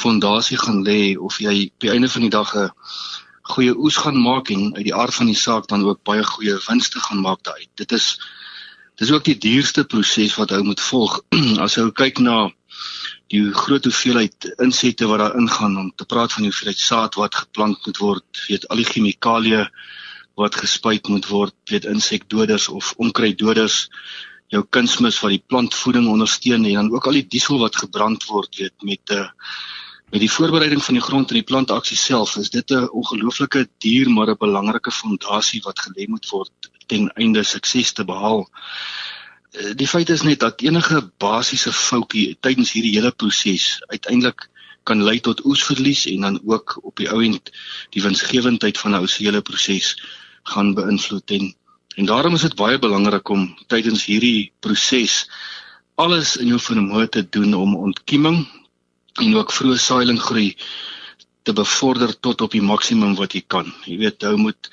fondasie 0.00 0.56
gaan 0.56 0.78
lê 0.86 1.12
of 1.28 1.36
jy 1.44 1.66
op 1.66 1.84
die 1.84 1.90
einde 1.92 2.08
van 2.14 2.24
die 2.24 2.32
dag 2.32 2.54
'n 2.56 2.70
goeie 3.52 3.74
oes 3.76 3.98
gaan 4.00 4.16
maak 4.16 4.48
en 4.54 4.72
uit 4.78 4.86
die 4.88 4.96
aard 5.02 5.12
van 5.18 5.28
die 5.28 5.36
saak 5.36 5.68
dan 5.68 5.84
ook 5.84 6.00
baie 6.08 6.24
goeie 6.24 6.56
winste 6.70 7.04
gaan 7.04 7.20
maak 7.26 7.44
daai. 7.44 7.68
Dit 7.76 7.92
is 7.92 8.08
dis 8.96 9.12
ook 9.12 9.28
die 9.28 9.36
duurste 9.36 9.84
proses 9.84 10.38
wat 10.40 10.56
ou 10.56 10.62
moet 10.64 10.80
volg. 10.88 11.20
As 11.66 11.76
ou 11.76 11.90
kyk 11.92 12.24
na 12.24 12.48
die 13.28 13.44
groot 13.52 13.84
hoeveelheid 13.84 14.54
insette 14.56 15.04
wat 15.04 15.20
daar 15.20 15.36
ingaan 15.36 15.76
om 15.76 15.92
te 15.92 16.08
praat 16.08 16.32
van 16.32 16.48
die 16.48 16.54
hoeveelheid 16.54 16.80
saad 16.80 17.20
wat 17.20 17.42
geplant 17.44 17.84
moet 17.84 18.00
word, 18.00 18.44
weet 18.48 18.64
al 18.72 18.80
die 18.80 18.88
chemikalieë 18.88 19.68
wat 20.38 20.60
gespuit 20.62 21.08
moet 21.08 21.26
word, 21.28 21.54
weet 21.70 21.88
insekdoders 21.90 22.68
of 22.68 22.94
onkruiddoders, 22.96 23.88
jou 24.54 24.62
kunsmis 24.76 25.18
wat 25.20 25.34
die 25.34 25.44
plantvoeding 25.46 26.08
ondersteun 26.08 26.64
en 26.64 26.80
dan 26.80 26.92
ook 26.94 27.06
al 27.06 27.20
die 27.20 27.26
diesel 27.36 27.58
wat 27.60 27.76
gebrand 27.76 28.24
word, 28.30 28.56
weet 28.56 28.86
met 28.86 29.02
'n 29.10 29.24
uh, 29.24 29.28
Met 30.08 30.22
die 30.24 30.30
voorbereiding 30.32 30.80
van 30.84 30.96
die 30.96 31.02
grond 31.04 31.28
en 31.28 31.36
die 31.36 31.44
plantaksie 31.44 31.96
self 32.00 32.36
is 32.40 32.48
dit 32.50 32.70
'n 32.72 32.88
ongelooflike 33.00 33.68
duur 33.84 34.10
maar 34.10 34.30
'n 34.30 34.40
belangrike 34.40 34.90
fondasie 34.90 35.60
wat 35.64 35.82
gelê 35.84 36.06
moet 36.08 36.28
word 36.28 36.70
ten 36.86 37.12
einde 37.12 37.42
sukses 37.42 37.92
te 37.92 38.04
behaal. 38.04 38.48
Eh, 39.50 39.74
die 39.76 39.88
feit 39.88 40.08
is 40.08 40.22
net 40.22 40.40
dat 40.40 40.62
enige 40.62 41.10
basiese 41.18 41.72
foutjie 41.72 42.36
tydens 42.40 42.72
hierdie 42.72 42.94
hele 42.94 43.10
proses 43.10 43.82
uiteindelik 43.86 44.48
kan 44.82 45.04
lei 45.04 45.20
tot 45.20 45.44
oesverlies 45.44 46.06
en 46.06 46.20
dan 46.20 46.40
ook 46.44 46.78
op 46.82 46.96
die 46.96 47.10
ou 47.10 47.24
end 47.24 47.52
die 47.90 48.02
winsgewendheid 48.02 48.78
van 48.78 48.90
'n 48.90 49.00
ou 49.00 49.06
se 49.06 49.22
hele 49.22 49.42
proses 49.42 49.96
gaan 50.42 50.74
beïnvloed 50.74 51.30
en 51.38 51.54
en 51.98 52.06
daarom 52.06 52.34
is 52.34 52.44
dit 52.46 52.54
baie 52.54 52.78
belangrik 52.78 53.28
om 53.28 53.48
tydens 53.66 54.04
hierdie 54.06 54.52
proses 54.62 55.24
alles 55.98 56.36
in 56.38 56.52
jou 56.52 56.60
vermoë 56.62 57.08
te 57.10 57.24
doen 57.36 57.56
om 57.58 57.74
ontkieming 57.88 58.44
en 59.18 59.34
ook 59.34 59.50
vroeë 59.52 59.80
saailing 59.82 60.20
groei 60.22 60.52
te 61.42 61.52
bevorder 61.52 62.14
tot 62.20 62.44
op 62.44 62.54
die 62.54 62.62
maksimum 62.62 63.16
wat 63.18 63.34
jy 63.34 63.42
kan. 63.46 63.72
Jy 63.88 63.96
weet, 64.04 64.22
jy 64.22 64.36
moet 64.38 64.70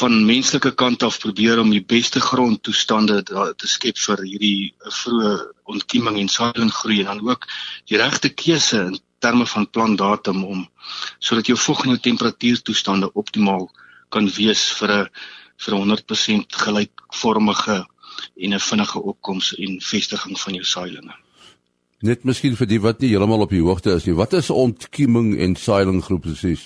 van 0.00 0.14
menslike 0.26 0.70
kant 0.78 1.02
af 1.02 1.18
probeer 1.18 1.58
om 1.58 1.70
die 1.74 1.82
beste 1.82 2.20
grondtoestande 2.22 3.22
te 3.26 3.70
skep 3.74 3.98
vir 3.98 4.22
hierdie 4.22 4.70
vroeë 5.00 5.32
ontkieming 5.74 6.20
en 6.20 6.30
saailing 6.30 6.70
groei 6.78 7.00
en 7.02 7.10
dan 7.10 7.24
ook 7.26 7.48
die 7.90 7.98
regte 7.98 8.30
keuse 8.30 8.84
in 8.92 8.98
terme 9.18 9.46
van 9.50 9.66
plantdatum 9.66 10.44
om 10.44 10.62
sodat 11.18 11.50
jou 11.50 11.58
vog 11.58 11.82
en 11.84 11.96
jou 11.96 12.02
temperatuurtoestande 12.06 13.10
optimaal 13.18 13.66
kan 14.10 14.28
wees 14.36 14.66
vir 14.78 14.90
'n 14.90 15.08
vir 15.60 15.74
'n 15.74 15.80
100% 15.82 16.56
gelykvormige 16.64 17.78
en 18.36 18.54
'n 18.54 18.60
vinnige 18.60 19.02
opkoms 19.02 19.54
en 19.54 19.80
vestiging 19.80 20.40
van 20.40 20.54
jou 20.54 20.64
saailinge. 20.64 21.14
Net 22.00 22.24
miskien 22.24 22.56
vir 22.56 22.66
die 22.66 22.80
wat 22.80 23.00
nie 23.00 23.10
heeltemal 23.12 23.44
op 23.44 23.50
die 23.50 23.60
hoogte 23.60 23.92
is 23.92 24.06
nie. 24.06 24.14
Wat 24.16 24.32
is 24.32 24.50
ontkieming 24.50 25.34
en 25.38 25.56
saailing 25.56 26.02
groep 26.04 26.22
presies? 26.22 26.62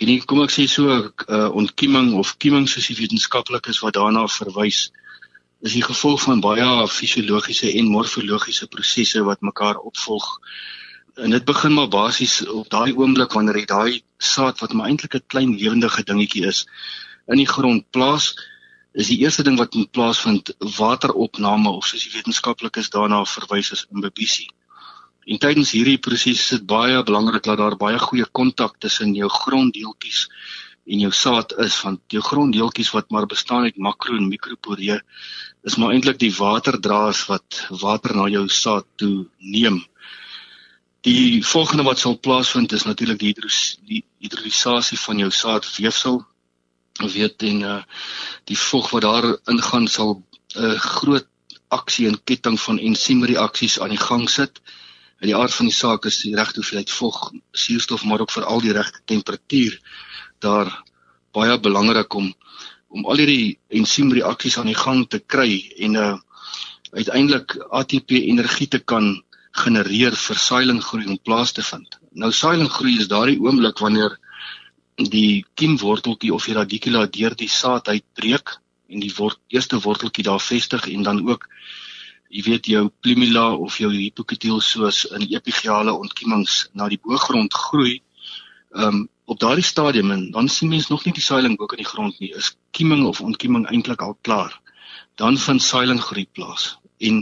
Nie 0.00 0.20
kom 0.24 0.40
ek 0.42 0.52
sê 0.54 0.64
so 0.70 0.88
uh, 0.88 1.50
ontkieming 1.52 2.14
of 2.14 2.36
kieming 2.38 2.68
soos 2.68 2.86
die 2.86 2.96
wetenskaplikes 2.96 3.82
wat 3.84 3.98
daarna 3.98 4.26
verwys 4.28 4.90
is 5.60 5.74
die 5.76 5.84
gevolg 5.84 6.22
van 6.22 6.40
baie 6.40 6.68
fisiologiese 6.88 7.72
en 7.76 7.90
morfologiese 7.92 8.68
prosesse 8.72 9.20
wat 9.26 9.42
mekaar 9.44 9.76
opvolg. 9.76 10.28
En 11.20 11.30
dit 11.30 11.44
begin 11.44 11.74
maar 11.74 11.88
basies 11.88 12.34
op 12.48 12.68
daai 12.72 12.94
oomblik 12.96 13.34
wanneer 13.36 13.58
jy 13.60 13.66
daai 13.68 13.96
saad 14.16 14.60
wat 14.62 14.72
maar 14.72 14.86
eintlik 14.88 15.16
'n 15.16 15.26
klein 15.32 15.50
lewendige 15.62 16.02
dingetjie 16.10 16.46
is 16.50 16.60
in 17.28 17.36
die 17.42 17.50
grond 17.50 17.84
plaas, 17.96 18.28
is 18.92 19.10
die 19.12 19.18
eerste 19.24 19.44
ding 19.48 19.58
wat 19.58 19.74
moet 19.74 19.90
plaasvind 19.98 20.52
wateropname 20.78 21.68
of 21.68 21.86
soos 21.86 22.06
die 22.06 22.14
wetenskaplikes 22.14 22.88
daarna 22.94 23.20
verwys 23.34 23.72
as 23.76 23.84
imbibisie. 23.92 24.48
En 25.26 25.42
tydens 25.44 25.74
hierdie 25.76 25.98
proses 25.98 26.40
is 26.40 26.48
dit 26.54 26.66
baie 26.72 27.04
belangrik 27.10 27.44
dat 27.50 27.60
daar 27.60 27.76
baie 27.76 27.98
goeie 27.98 28.26
kontak 28.40 28.80
tussen 28.80 29.14
jou 29.14 29.28
gronddeeltjies 29.28 30.24
en 30.86 31.04
jou 31.04 31.12
saad 31.12 31.52
is 31.66 31.76
want 31.84 32.00
jou 32.08 32.24
gronddeeltjies 32.30 32.94
wat 32.96 33.10
maar 33.10 33.26
bestaan 33.26 33.68
uit 33.68 33.76
makro 33.76 34.16
en 34.16 34.32
mikroporee 34.32 34.98
is 35.68 35.76
maar 35.76 35.92
eintlik 35.92 36.18
die 36.18 36.32
waterdraers 36.32 37.26
wat 37.28 37.66
water 37.84 38.16
na 38.16 38.26
jou 38.38 38.48
saad 38.48 38.88
toe 38.96 39.28
neem. 39.38 39.84
Die 41.06 41.44
volgende 41.46 41.82
wat 41.82 41.98
sal 41.98 42.18
plaasvind 42.18 42.72
is 42.72 42.84
natuurlik 42.84 43.18
die, 43.18 43.34
die 43.88 44.02
hidrolisasie 44.20 44.98
van 45.00 45.22
jou 45.22 45.30
saadweefsel. 45.32 46.18
Ons 47.00 47.14
weet 47.16 47.42
en 47.48 47.62
uh 47.64 47.78
die 48.50 48.58
vog 48.58 48.90
wat 48.92 49.06
daar 49.06 49.26
ingaan 49.48 49.88
sal 49.88 50.12
'n 50.20 50.64
uh, 50.64 50.80
groot 50.80 51.26
aksie 51.68 52.06
en 52.08 52.20
ketting 52.24 52.60
van 52.60 52.78
ensiemreaksies 52.78 53.78
aan 53.80 53.94
die 53.94 54.04
gang 54.08 54.28
sit. 54.30 54.60
En 55.20 55.26
die 55.26 55.36
aard 55.36 55.54
van 55.54 55.66
die 55.66 55.74
saak 55.74 56.04
is 56.04 56.20
die 56.22 56.34
regte 56.36 56.60
hoeveelheid 56.60 56.90
vog, 56.90 57.32
suurstof 57.52 58.04
maar 58.04 58.20
ook 58.20 58.32
veral 58.32 58.60
die 58.60 58.72
regte 58.72 59.00
temperatuur 59.04 59.80
daar 60.38 60.82
baie 61.32 61.58
belangrik 61.60 62.14
om 62.14 62.34
om 62.88 63.06
al 63.06 63.16
hierdie 63.22 63.58
ensiemreaksies 63.68 64.58
aan 64.58 64.66
die 64.66 64.80
gang 64.84 65.08
te 65.08 65.18
kry 65.18 65.72
en 65.78 65.94
uh 65.94 66.18
uiteindelik 66.90 67.54
ATP 67.70 68.10
energie 68.10 68.68
te 68.68 68.78
kan 68.78 69.22
genereer 69.50 70.16
vir 70.16 70.38
sailinggroei 70.38 71.06
om 71.06 71.18
plaas 71.18 71.52
te 71.52 71.62
vind. 71.62 71.98
Nou 72.12 72.30
sailinggroei 72.32 72.98
is 72.98 73.08
daardie 73.10 73.40
oomblik 73.40 73.78
wanneer 73.78 74.16
die 74.96 75.44
kiemworteltjie 75.54 76.32
of 76.34 76.46
die 76.46 76.54
radicula 76.54 77.06
deur 77.06 77.34
die 77.34 77.48
saad 77.48 77.88
uitbreek 77.88 78.58
en 78.90 79.00
die 79.00 79.12
wort, 79.16 79.38
eerste 79.48 79.80
worteltjie 79.80 80.24
daar 80.24 80.42
vestig 80.42 80.88
en 80.90 81.02
dan 81.02 81.22
ook 81.28 81.46
jy 82.30 82.42
weet 82.46 82.66
jou 82.70 82.88
plumula 83.02 83.50
of 83.54 83.78
jou 83.82 83.90
hypoketiel 83.90 84.60
soos 84.62 85.04
in 85.16 85.26
epigeale 85.34 85.92
ontkiemings 85.92 86.68
na 86.74 86.88
die 86.88 87.00
boogrond 87.02 87.54
groei. 87.54 88.00
Ehm 88.74 89.02
um, 89.02 89.08
op 89.30 89.38
daardie 89.38 89.64
stadium 89.64 90.10
en 90.10 90.30
dan 90.34 90.48
sien 90.48 90.68
mens 90.68 90.88
nog 90.90 91.04
nie 91.04 91.12
die 91.14 91.22
saailing 91.22 91.54
ook 91.58 91.72
in 91.76 91.84
die 91.84 91.86
grond 91.86 92.18
nie. 92.18 92.32
Is 92.34 92.56
kieming 92.74 93.04
of 93.06 93.20
ontkieming 93.22 93.68
eintlik 93.70 94.02
al 94.02 94.16
klaar? 94.26 94.56
Dan 95.14 95.38
vind 95.38 95.62
saailing 95.62 96.00
groei 96.02 96.26
plaas. 96.32 96.79
En 97.00 97.20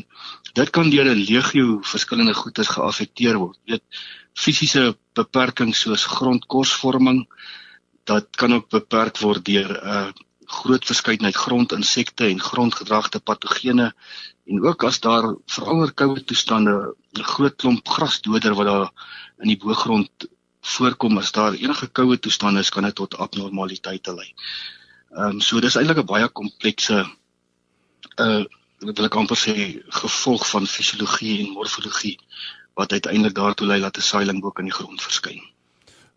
dit 0.59 0.71
kan 0.71 0.91
deur 0.91 1.09
'n 1.11 1.25
legio 1.31 1.79
verskillende 1.83 2.35
goedes 2.35 2.69
geaffekteer 2.69 3.39
word. 3.39 3.59
Jy 3.65 3.73
weet 3.79 4.01
fisiese 4.35 4.97
beperkings 5.15 5.81
soos 5.81 6.05
grondkorsvorming 6.05 7.27
dat 8.05 8.27
kan 8.41 8.55
ook 8.55 8.69
beperk 8.69 9.19
word 9.19 9.45
deur 9.45 9.71
'n 9.71 9.87
uh, 9.95 10.09
groot 10.49 10.85
verskeidenheid 10.85 11.37
grondinsekte 11.37 12.25
en 12.27 12.41
grondgedragte 12.41 13.21
patogene 13.21 13.93
en 14.49 14.65
ook 14.65 14.85
as 14.89 15.01
daar 15.01 15.35
veral 15.47 15.93
koue 15.93 16.25
toestande 16.25 16.95
'n 17.19 17.23
groot 17.35 17.57
klomp 17.57 17.89
grasdoder 17.89 18.55
wat 18.55 18.67
daar 18.67 18.91
in 19.39 19.49
die 19.49 19.61
boergrond 19.65 20.11
voorkom 20.61 21.19
as 21.19 21.33
daar 21.33 21.53
enige 21.53 21.87
koue 21.87 22.19
toestande 22.19 22.61
is 22.61 22.71
kan 22.71 22.83
dit 22.83 22.95
tot 22.95 23.17
abnormaliteite 23.17 24.15
lei. 24.15 24.33
Ehm 25.11 25.29
um, 25.31 25.41
so 25.41 25.61
dis 25.61 25.77
eintlik 25.77 25.99
'n 25.99 26.13
baie 26.13 26.29
komplekse 26.29 27.07
uh 28.17 28.45
wil 28.81 29.09
ek 29.09 29.17
amper 29.19 29.39
sê 29.39 29.55
gevolg 30.03 30.47
van 30.51 30.67
fisiologie 30.67 31.39
en 31.45 31.55
morfologie 31.57 32.17
wat 32.79 32.93
uiteindelik 32.93 33.35
daartoe 33.35 33.67
lei 33.67 33.81
dat 33.81 33.97
'n 33.99 34.09
saailing 34.11 34.43
ook 34.45 34.59
in 34.59 34.71
die 34.71 34.79
grond 34.79 35.03
verskyn. 35.03 35.43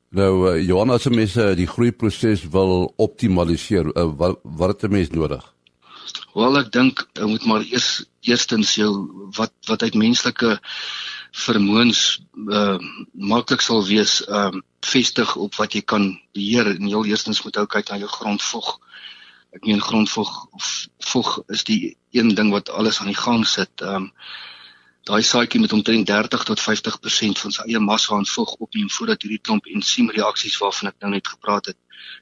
Nou 0.10 0.50
uh, 0.50 0.60
Johan 0.68 0.90
as 0.90 1.08
mense 1.08 1.56
die 1.56 1.68
groeiproses 1.68 2.44
wil 2.52 2.94
optimaliseer, 2.98 3.86
uh, 3.96 4.10
wat 4.18 4.40
wat 4.44 4.70
het 4.70 4.84
'n 4.90 4.92
mens 4.92 5.10
nodig? 5.10 5.44
Wel 6.34 6.58
ek 6.60 6.72
dink 6.72 7.08
jy 7.14 7.28
moet 7.28 7.46
maar 7.46 7.64
eers 7.64 8.06
eerstens 8.22 8.76
jou 8.76 8.92
wat 9.38 9.54
wat 9.68 9.84
uit 9.84 9.96
menslike 9.96 10.60
vermoëns 11.32 12.22
uh 12.52 12.78
maklik 13.14 13.62
sal 13.62 13.86
wees 13.88 14.22
um 14.28 14.60
uh, 14.60 14.62
vestig 14.82 15.36
op 15.36 15.56
wat 15.56 15.74
jy 15.74 15.82
kan 15.82 16.20
beheer 16.34 16.68
en 16.68 16.88
heel 16.88 17.06
eerstens 17.06 17.44
moet 17.44 17.58
ou 17.58 17.66
kyk 17.66 17.90
na 17.90 17.98
jou 17.98 18.10
grondvog. 18.10 18.80
Ek 19.52 19.66
meen 19.68 19.82
grondvog 19.84 20.30
vog 21.12 21.30
is 21.52 21.64
die 21.68 21.98
een 22.16 22.36
ding 22.36 22.52
wat 22.56 22.70
alles 22.70 23.00
aan 23.00 23.12
die 23.12 23.20
gang 23.20 23.44
sit. 23.48 23.84
Um 23.84 24.12
daai 25.10 25.24
saadjie 25.26 25.60
moet 25.60 25.74
omtrent 25.74 26.08
30 26.08 26.44
tot 26.48 26.62
50% 26.62 27.40
van 27.42 27.54
sy 27.56 27.64
eie 27.66 27.80
massa 27.84 28.14
aan 28.16 28.28
vog 28.30 28.54
opneem 28.64 28.90
voordat 28.96 29.26
hierdie 29.26 29.42
klomp 29.42 29.66
ensiemreaksies 29.68 30.60
waarvan 30.62 30.92
ek 30.92 31.00
nou 31.02 31.10
net 31.16 31.28
gepraat 31.28 31.72
het, 31.72 31.78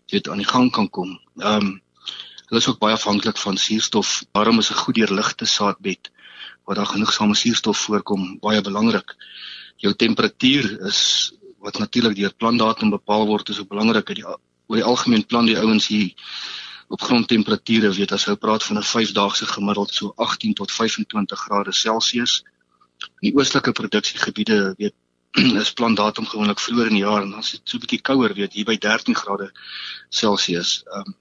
weet 0.10 0.30
aan 0.32 0.42
die 0.42 0.48
gang 0.48 0.72
kan 0.74 0.88
kom. 0.90 1.12
Um 1.38 1.68
hulle 2.50 2.62
is 2.64 2.70
ook 2.72 2.80
baie 2.82 2.96
afhanklik 2.98 3.38
van 3.38 3.60
suurstof. 3.62 4.24
Daarom 4.34 4.64
is 4.64 4.72
'n 4.72 4.82
goed 4.82 4.96
deurligte 4.96 5.46
saadbed 5.46 6.10
waar 6.66 6.76
daar 6.76 6.94
genoegsame 6.96 7.36
suurstof 7.36 7.78
voorkom 7.78 8.40
baie 8.40 8.62
belangrik. 8.62 9.14
Jou 9.78 9.94
temperatuur 9.94 10.82
is 10.88 11.34
wat 11.60 11.78
natuurlik 11.78 12.16
deur 12.16 12.34
plantdatum 12.34 12.90
bepaal 12.90 13.26
word 13.28 13.50
is 13.50 13.60
ook 13.60 13.70
belangrik. 13.70 14.16
Die 14.16 14.26
oor 14.26 14.78
die 14.78 14.84
algemeen 14.84 15.26
plant 15.26 15.48
die 15.48 15.60
ouens 15.60 15.88
hier 15.88 16.14
op 16.89 17.01
grondtemperature 17.05 17.91
weet 17.96 18.13
as 18.15 18.25
jy 18.27 18.36
praat 18.36 18.65
van 18.67 18.79
'n 18.81 18.89
5-daagse 18.91 19.46
gemiddeld 19.46 19.93
so 19.93 20.13
18 20.15 20.53
tot 20.62 20.72
25 20.72 21.39
grade 21.39 21.74
Celsius. 21.74 22.43
In 23.22 23.29
die 23.29 23.36
oostelike 23.38 23.72
produksiegebiede 23.72 24.60
weet 24.77 24.96
is 25.63 25.74
plantdatum 25.74 26.25
gewoonlik 26.25 26.60
vroeër 26.60 26.88
in 26.91 27.00
die 27.00 27.05
jaar 27.05 27.22
en 27.22 27.31
dan 27.31 27.46
is 27.46 27.51
dit 27.51 27.62
so 27.63 27.77
'n 27.77 27.86
bietjie 27.86 28.01
kouer 28.01 28.34
weet 28.34 28.53
hier 28.53 28.65
by 28.65 28.77
13 28.77 29.15
grade 29.15 29.51
Celsius. 30.10 30.84
Ehm 30.93 31.08
um, 31.08 31.17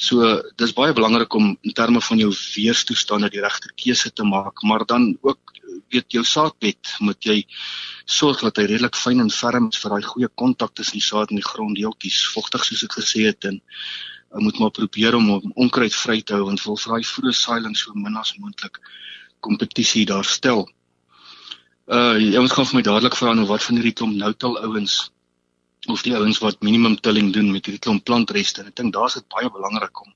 So 0.00 0.24
dis 0.56 0.72
baie 0.72 0.94
belangrik 0.96 1.34
om 1.36 1.50
in 1.60 1.74
terme 1.76 2.00
van 2.00 2.20
jou 2.22 2.30
weerstoestande 2.32 3.28
die 3.28 3.42
regte 3.44 3.68
keuse 3.82 4.08
te 4.16 4.24
maak, 4.24 4.62
maar 4.64 4.86
dan 4.88 5.18
ook 5.20 5.52
weet 5.92 6.14
jou 6.16 6.22
saadbed 6.24 6.94
moet 7.04 7.26
jy 7.28 7.42
sorg 8.08 8.40
dat 8.46 8.56
hy 8.62 8.64
redelik 8.70 8.96
fyn 8.96 9.20
en 9.20 9.32
ferm 9.34 9.68
is 9.68 9.80
vir 9.82 9.92
daai 9.92 10.06
goeie 10.06 10.30
kontak 10.42 10.72
tussen 10.78 10.96
die 10.96 11.04
saad 11.04 11.34
en 11.34 11.42
die 11.42 11.44
gronddeeltjies, 11.44 12.22
vogtig 12.32 12.64
soos 12.64 12.86
ek 12.88 12.96
gesê 12.96 13.26
het 13.28 13.48
en 13.50 13.60
moet 14.38 14.58
maar 14.58 14.70
probeer 14.70 15.14
om 15.14 15.30
om 15.30 15.52
onkruid 15.54 15.94
vry 15.94 16.20
te 16.22 16.34
hou 16.34 16.44
want 16.44 16.62
wil 16.62 16.76
vir 16.76 16.92
daai 16.92 17.06
vroeë 17.12 17.34
saailing 17.34 17.76
so 17.76 17.94
min 17.94 18.16
as 18.16 18.34
moontlik 18.38 18.78
kompetisie 19.40 20.04
daar 20.06 20.24
stel. 20.24 20.68
Uh 21.86 22.16
jy 22.18 22.38
moet 22.38 22.52
gaan 22.52 22.68
vir 22.70 22.78
my 22.78 22.84
dadelik 22.86 23.16
vra 23.18 23.34
nou 23.34 23.46
wat 23.50 23.64
van 23.66 23.80
hierdie 23.80 23.96
klomp 23.98 24.14
noutal 24.14 24.58
ouens 24.62 25.10
of 25.88 26.02
die 26.06 26.14
ouens 26.14 26.38
wat 26.44 26.62
minimum 26.62 26.96
tilling 27.00 27.32
doen 27.32 27.50
met 27.50 27.66
hierdie 27.66 27.82
klomp 27.82 28.04
plantreste. 28.04 28.62
Ek 28.62 28.76
dink 28.76 28.94
daar's 28.94 29.16
dit 29.18 29.26
baie 29.34 29.50
belangrik 29.50 30.04
om 30.04 30.12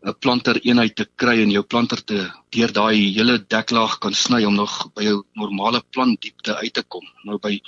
'n 0.00 0.14
planter 0.24 0.56
eenheid 0.64 0.94
te 0.96 1.04
kry 1.22 1.34
en 1.42 1.50
jou 1.52 1.62
planter 1.72 2.00
te 2.10 2.18
deur 2.56 2.72
daai 2.72 3.12
hele 3.16 3.36
deklaag 3.54 3.98
kan 4.04 4.14
sny 4.14 4.44
om 4.48 4.54
nog 4.56 4.76
by 4.96 5.04
jou 5.04 5.18
normale 5.36 5.82
plantdiepte 5.94 6.56
uit 6.56 6.72
te 6.78 6.84
kom. 6.94 7.04
Nou 7.28 7.36
by 7.38 7.58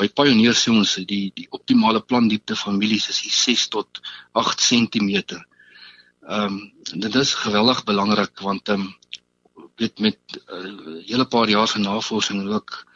by 0.00 0.08
Pioneer 0.08 0.56
sê 0.56 0.72
ons 0.72 0.94
die 1.12 1.26
die 1.36 1.48
optimale 1.58 2.00
plantdiepte 2.00 2.56
van 2.62 2.78
mielies 2.80 3.10
is 3.12 3.20
6 3.44 3.68
tot 3.76 4.00
8 4.32 4.64
cm. 4.68 5.12
Ehm 6.28 6.46
um, 6.46 6.58
dit 7.04 7.14
is 7.24 7.34
geweldig 7.44 7.84
belangrik 7.84 8.40
want 8.48 8.68
ehm 8.68 8.88
um, 8.88 8.90
weet 9.76 9.98
met 9.98 10.18
'n 10.32 10.40
uh, 10.56 11.04
hele 11.10 11.26
paar 11.26 11.48
jaar 11.48 11.68
se 11.68 11.78
navorsing 11.78 12.40
en 12.40 12.52
ook 12.58 12.86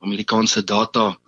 Amerikaanse 0.00 0.64
data 0.64 1.18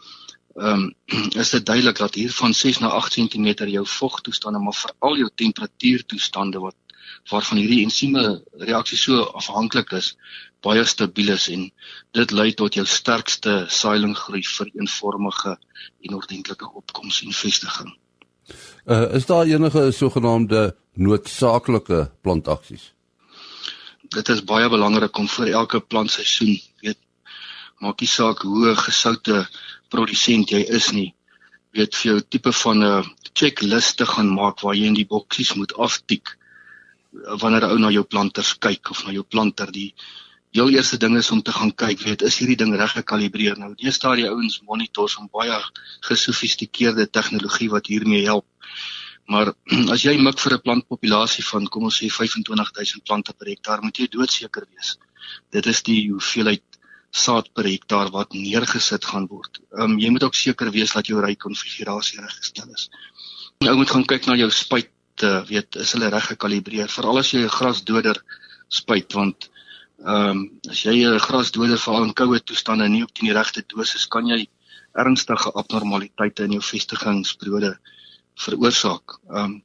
ehm 0.55 0.83
um, 0.83 1.31
is 1.43 1.51
dit 1.51 1.67
duidelik 1.67 1.97
dat 1.97 2.15
hier 2.15 2.33
van 2.33 2.55
6 2.55 2.79
na 2.79 2.89
8 2.89 3.13
cm 3.13 3.69
jou 3.71 3.87
vogtoestande 3.87 4.59
maar 4.59 4.75
veral 4.85 5.17
jou 5.17 5.31
temperatuurtoestande 5.35 6.59
wat 6.59 6.75
waarvan 7.31 7.59
hierdie 7.59 7.83
ensieme 7.85 8.43
reaksie 8.61 8.99
so 8.99 9.25
afhanklik 9.39 9.93
is 9.99 10.15
baie 10.63 10.85
stabiel 10.87 11.33
is 11.35 11.49
en 11.49 11.67
dit 12.17 12.31
lei 12.31 12.53
tot 12.55 12.75
jou 12.75 12.85
sterkste 12.87 13.65
saailing 13.69 14.15
groei 14.19 14.43
vir 14.47 14.71
eenvormige 14.79 15.57
en 16.07 16.15
ordentlike 16.15 16.69
opkoms 16.83 17.23
en 17.27 17.35
vestiging. 17.35 17.93
Uh, 18.87 19.15
is 19.19 19.27
daar 19.27 19.47
enige 19.47 19.91
sogenaamde 19.93 20.75
noodsaaklike 20.95 22.11
plantaksies? 22.23 22.93
Dit 24.13 24.29
is 24.29 24.45
baie 24.45 24.69
belangrik 24.69 25.19
om 25.19 25.29
vir 25.29 25.55
elke 25.63 25.81
plantseisoen 25.81 26.59
weet 26.83 26.99
maak 27.83 28.01
nie 28.01 28.11
saak 28.11 28.45
hoe 28.47 28.77
gesoute 28.79 29.47
produsent 29.91 30.51
jy 30.55 30.63
is 30.69 30.93
nie 30.93 31.11
weet 31.77 31.97
vir 31.97 32.09
jou 32.11 32.21
tipe 32.21 32.53
van 32.53 32.85
'n 32.85 33.05
checklist 33.33 33.97
te 33.97 34.07
gaan 34.07 34.31
maak 34.35 34.61
waar 34.61 34.77
jy 34.77 34.87
in 34.87 34.99
die 34.99 35.09
boksies 35.09 35.55
moet 35.55 35.73
aftik 35.75 36.37
wanneer 37.13 37.67
'n 37.67 37.73
ou 37.73 37.79
na 37.79 37.91
jou 37.91 38.05
planters 38.05 38.55
kyk 38.59 38.91
of 38.91 39.05
na 39.05 39.13
jou 39.13 39.25
planter 39.25 39.73
die 39.73 39.95
heel 40.53 40.71
eerste 40.71 40.99
ding 40.99 41.17
is 41.17 41.31
om 41.31 41.43
te 41.43 41.53
gaan 41.53 41.73
kyk 41.73 42.01
weet 42.01 42.23
is 42.23 42.39
hierdie 42.39 42.57
ding 42.57 42.75
reg 42.77 42.93
gekalibreer 42.93 43.59
nou 43.59 43.75
die 43.75 43.91
staar 43.91 44.17
die 44.17 44.29
ouens 44.29 44.61
monitors 44.63 45.17
om 45.17 45.29
baie 45.33 45.59
gesofistikeerde 46.09 47.11
tegnologie 47.11 47.71
wat 47.71 47.87
hiermee 47.87 48.25
help 48.25 48.47
Maar 49.27 49.53
as 49.95 50.03
jy 50.05 50.17
mik 50.19 50.39
vir 50.43 50.57
'n 50.57 50.65
plantpopulasie 50.67 51.45
van 51.47 51.69
kom 51.69 51.89
ons 51.89 51.99
sê 52.03 52.11
25000 52.11 53.05
plante 53.07 53.33
per 53.33 53.49
hektaar, 53.53 53.83
moet 53.83 53.99
jy 53.99 54.09
doodseker 54.11 54.67
wees. 54.75 54.97
Dit 55.55 55.67
is 55.67 55.83
die 55.87 56.11
hoeveelheid 56.11 56.65
saad 57.13 57.53
per 57.53 57.69
hektaar 57.69 58.11
wat 58.11 58.33
neergesit 58.33 59.05
gaan 59.05 59.29
word. 59.29 59.61
Ehm 59.77 59.93
um, 59.93 59.99
jy 60.01 60.11
moet 60.11 60.25
ook 60.25 60.35
seker 60.35 60.73
wees 60.73 60.93
dat 60.97 61.07
jou 61.07 61.21
ry 61.21 61.35
konfigurasie 61.37 62.21
reggestel 62.21 62.73
is. 62.73 62.89
Jy 63.61 63.75
moet 63.79 63.91
gaan 63.91 64.07
kyk 64.13 64.27
na 64.27 64.37
jou 64.41 64.51
spuit, 64.51 64.91
uh, 65.23 65.43
weet 65.49 65.77
is 65.77 65.93
hulle 65.93 66.09
reg 66.13 66.27
gekalibreer 66.33 66.89
veral 66.89 67.19
as 67.21 67.31
jy 67.33 67.43
'n 67.45 67.57
grasdoder 67.59 68.19
spuit 68.69 69.13
want 69.19 69.51
ehm 70.05 70.31
um, 70.31 70.39
as 70.71 70.83
jy 70.87 70.95
'n 71.07 71.19
grasdoder 71.27 71.79
veral 71.79 72.05
in 72.09 72.15
koue 72.21 72.41
toestande 72.41 72.89
nie 72.89 73.03
op 73.03 73.15
die 73.21 73.33
regte 73.33 73.63
dosis 73.75 74.07
kan 74.15 74.27
jy 74.27 74.47
ernstige 75.05 75.53
abnormaliteite 75.55 76.45
in 76.45 76.53
jou 76.57 76.65
vestigingsbrode 76.73 77.73
veroorsaak. 78.45 79.19
Ehm 79.31 79.45
um, 79.45 79.63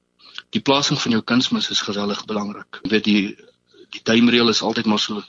die 0.55 0.61
plasing 0.61 0.99
van 1.01 1.11
jou 1.11 1.21
kunsmis 1.21 1.69
is 1.69 1.81
geweldig 1.81 2.25
belangrik. 2.25 2.79
Jy 2.83 2.89
weet 2.89 3.03
die 3.03 3.37
die 3.95 4.03
duimreël 4.03 4.49
is 4.49 4.61
altyd 4.61 4.85
maar 4.85 4.99
so 4.99 5.23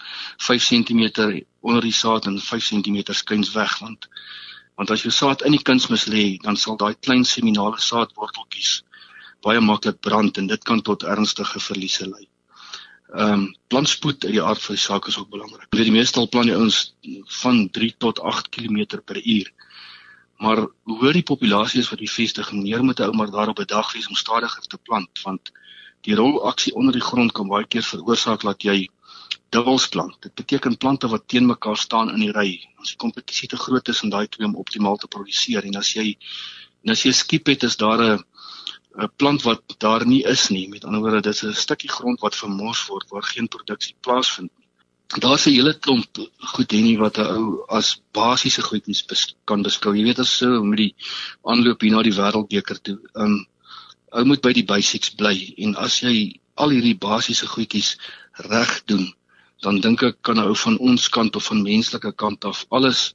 5 0.49 0.63
cm 0.63 1.03
onder 1.61 1.83
die 1.83 1.95
saad 1.95 2.27
en 2.27 2.41
5 2.41 2.65
cm 2.65 3.13
skuins 3.15 3.53
weg 3.55 3.79
want 3.79 4.09
want 4.75 4.91
as 4.91 5.03
jou 5.03 5.13
saad 5.13 5.43
in 5.43 5.53
die 5.53 5.63
kunsmis 5.63 6.07
lê, 6.07 6.39
dan 6.43 6.57
sal 6.57 6.77
daai 6.77 6.95
klein 6.95 7.25
seminale 7.25 7.81
saadworteltjies 7.83 8.83
baie 9.45 9.61
maklik 9.61 10.01
brand 10.01 10.39
en 10.39 10.47
dit 10.47 10.65
kan 10.65 10.83
tot 10.83 11.03
ernstige 11.03 11.61
verliese 11.61 12.09
lei. 12.09 12.27
Ehm 13.15 13.33
um, 13.33 13.45
plantspoed 13.73 14.25
uit 14.25 14.35
die 14.35 14.43
aard 14.43 14.63
van 14.63 14.75
die 14.75 14.83
saak 14.83 15.07
is 15.09 15.19
ook 15.19 15.31
belangrik. 15.31 15.69
Weet 15.71 15.89
die 15.89 15.95
meeste 15.95 16.21
al 16.21 16.29
plan 16.29 16.49
jy 16.49 16.57
ons 16.57 16.81
van 17.41 17.69
3 17.71 17.95
tot 18.05 18.21
8 18.21 18.49
km 18.49 19.01
per 19.05 19.21
uur. 19.23 19.53
Maar 20.39 20.67
hoe 20.83 21.13
die 21.13 21.23
populasie 21.23 21.81
is 21.81 21.89
wat 21.91 21.99
die 21.99 22.11
vestiging 22.11 22.63
neer 22.63 22.85
moet 22.85 23.01
hou 23.03 23.13
maar 23.17 23.31
daar 23.31 23.49
op 23.49 23.61
'n 23.61 23.67
dag 23.67 23.93
wees 23.93 24.09
om 24.09 24.15
stadiger 24.15 24.63
te 24.63 24.79
plant 24.79 25.23
want 25.25 25.53
die 26.07 26.15
rolaksie 26.15 26.75
onder 26.75 26.93
die 26.93 27.07
grond 27.11 27.33
kan 27.33 27.49
baie 27.49 27.67
keer 27.67 27.83
veroorsaak 27.83 28.43
dat 28.43 28.63
jy 28.63 28.89
dubbels 29.49 29.89
plant. 29.89 30.17
Dit 30.23 30.35
beteken 30.35 30.77
plante 30.77 31.09
wat 31.09 31.29
teen 31.29 31.47
mekaar 31.47 31.77
staan 31.77 32.11
in 32.11 32.21
die 32.21 32.33
ry. 32.33 32.61
As 32.79 32.93
die 32.93 33.01
kompetisie 33.01 33.49
te 33.49 33.57
groot 33.57 33.89
is 33.89 34.03
om 34.03 34.11
daai 34.11 34.29
twee 34.29 34.47
om 34.47 34.57
optimaal 34.57 34.97
te 34.97 35.09
produseer 35.09 35.65
en 35.65 35.77
as 35.81 35.95
jy 35.95 36.17
en 36.85 36.93
as 36.93 37.03
jy 37.03 37.13
skiep 37.13 37.47
het 37.47 37.63
is 37.63 37.77
daar 37.77 38.03
'n 38.03 38.25
'n 38.99 39.11
plant 39.17 39.43
wat 39.43 39.63
daar 39.79 40.05
nie 40.07 40.23
is 40.35 40.49
nie. 40.49 40.69
Met 40.69 40.85
ander 40.85 41.01
woorde, 41.01 41.21
dit 41.21 41.35
is 41.35 41.43
'n 41.43 41.63
stukkie 41.65 41.91
grond 41.97 42.21
wat 42.21 42.37
vermors 42.37 42.87
word 42.87 43.07
waar 43.11 43.23
geen 43.23 43.49
produksie 43.49 43.95
plaasvind 44.01 44.51
nie. 44.57 44.67
Daar's 45.25 45.47
'n 45.47 45.55
hele 45.57 45.75
klomp 45.85 46.19
goed 46.53 46.71
hierdie 46.71 46.99
wat 46.99 47.19
'n 47.19 47.29
ou 47.37 47.65
as 47.69 48.01
basiese 48.13 48.63
goedjies 48.63 49.03
bes 49.09 49.23
kan 49.45 49.63
beskou. 49.63 49.95
Jy 49.95 50.05
weet 50.05 50.19
as 50.19 50.37
so 50.39 50.65
met 50.65 50.79
die 50.79 50.95
aanloop 51.43 51.81
hier 51.81 51.93
na 51.93 52.03
die 52.03 52.19
wêreldbeker 52.21 52.79
toe. 52.83 52.99
Um 53.15 53.47
ou 54.13 54.25
moet 54.25 54.43
by 54.43 54.53
die 54.53 54.65
basics 54.65 55.11
bly 55.11 55.55
en 55.59 55.77
as 55.77 56.01
jy 56.01 56.41
al 56.57 56.71
hierdie 56.71 56.99
basiese 56.99 57.47
goedjies 57.47 57.97
reg 58.51 58.85
doen, 58.87 59.07
dan 59.63 59.81
dink 59.81 60.03
ek 60.03 60.23
kan 60.23 60.39
'n 60.39 60.49
ou 60.49 60.55
van 60.55 60.79
ons 60.79 61.09
kant 61.09 61.37
of 61.37 61.45
van 61.45 61.63
menslike 61.63 62.13
kant 62.17 62.45
af 62.45 62.67
alles 62.69 63.15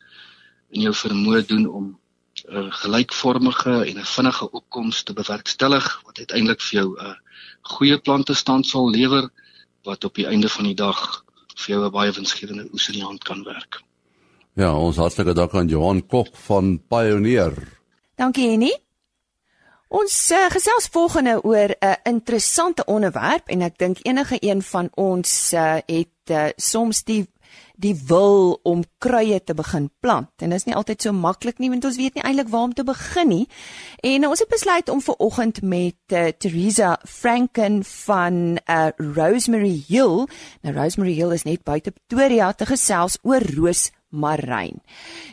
in 0.71 0.81
jou 0.81 0.93
vermoë 0.93 1.45
doen 1.47 1.67
om 1.67 1.99
'n 2.47 2.55
uh, 2.55 2.71
gelykvormige 2.71 3.85
en 3.85 3.97
'n 3.99 4.05
vinnige 4.15 4.51
opkoms 4.51 5.03
te 5.03 5.13
bewerkstellig 5.13 6.01
wat 6.05 6.17
uiteindelik 6.17 6.61
vir 6.61 6.79
jou 6.79 6.89
'n 6.97 7.05
uh, 7.05 7.15
goeie 7.61 7.97
plante 7.97 8.33
stand 8.33 8.67
sal 8.67 8.89
lewer 8.89 9.29
wat 9.83 10.03
op 10.03 10.15
die 10.15 10.27
einde 10.27 10.49
van 10.49 10.63
die 10.63 10.75
dag 10.75 11.23
vir 11.55 11.75
jou 11.75 11.85
'n 11.85 11.91
baie 11.91 12.11
winsgewende 12.11 12.67
oes 12.73 12.87
in 12.87 12.93
die 12.93 13.03
hand 13.03 13.23
kan 13.23 13.43
werk. 13.43 13.81
Ja, 14.53 14.75
ons 14.75 14.97
hartlike 14.97 15.33
dank 15.33 15.53
aan 15.53 15.67
Johan 15.67 16.05
Kok 16.05 16.35
van 16.35 16.81
Pioneer. 16.87 17.53
Dankie 18.15 18.49
Henny. 18.49 18.73
Ons 19.93 20.31
uh, 20.31 20.49
gesels 20.49 20.87
volgende 20.91 21.43
oor 21.43 21.69
'n 21.69 21.85
uh, 21.85 21.93
interessante 22.03 22.85
onderwerp 22.85 23.47
en 23.47 23.61
ek 23.61 23.77
dink 23.77 23.97
enige 24.01 24.37
een 24.39 24.61
van 24.61 24.89
ons 24.95 25.53
uh, 25.53 25.77
het 25.85 26.29
uh, 26.29 26.49
soms 26.55 27.03
die 27.03 27.27
die 27.83 27.95
wil 28.07 28.59
om 28.63 28.83
kruie 29.03 29.39
te 29.43 29.53
begin 29.53 29.89
plant. 29.99 30.31
En 30.41 30.53
dit 30.53 30.59
is 30.59 30.67
nie 30.67 30.75
altyd 30.77 31.03
so 31.03 31.15
maklik 31.15 31.59
nie 31.59 31.69
want 31.73 31.85
ons 31.85 31.99
weet 31.99 32.15
nie 32.17 32.23
eintlik 32.23 32.51
waar 32.53 32.69
om 32.69 32.75
te 32.75 32.85
begin 32.87 33.29
nie. 33.31 33.47
En 34.01 34.23
uh, 34.23 34.29
ons 34.31 34.43
het 34.43 34.51
besluit 34.51 34.89
om 34.89 35.01
ver 35.03 35.19
oggend 35.23 35.61
met 35.61 36.15
uh, 36.15 36.27
Teresa 36.37 36.95
Franken 37.07 37.81
van 37.87 38.59
uh, 38.63 38.87
Rosemary 38.97 39.75
Hill. 39.87 40.23
Nou 40.61 40.75
Rosemary 40.75 41.15
Hill 41.17 41.35
is 41.35 41.47
net 41.47 41.63
buite 41.63 41.91
Pretoria 41.91 42.53
te 42.53 42.67
gesels 42.69 43.19
oor 43.23 43.43
roos 43.55 43.89
roosmaryn. 44.13 44.81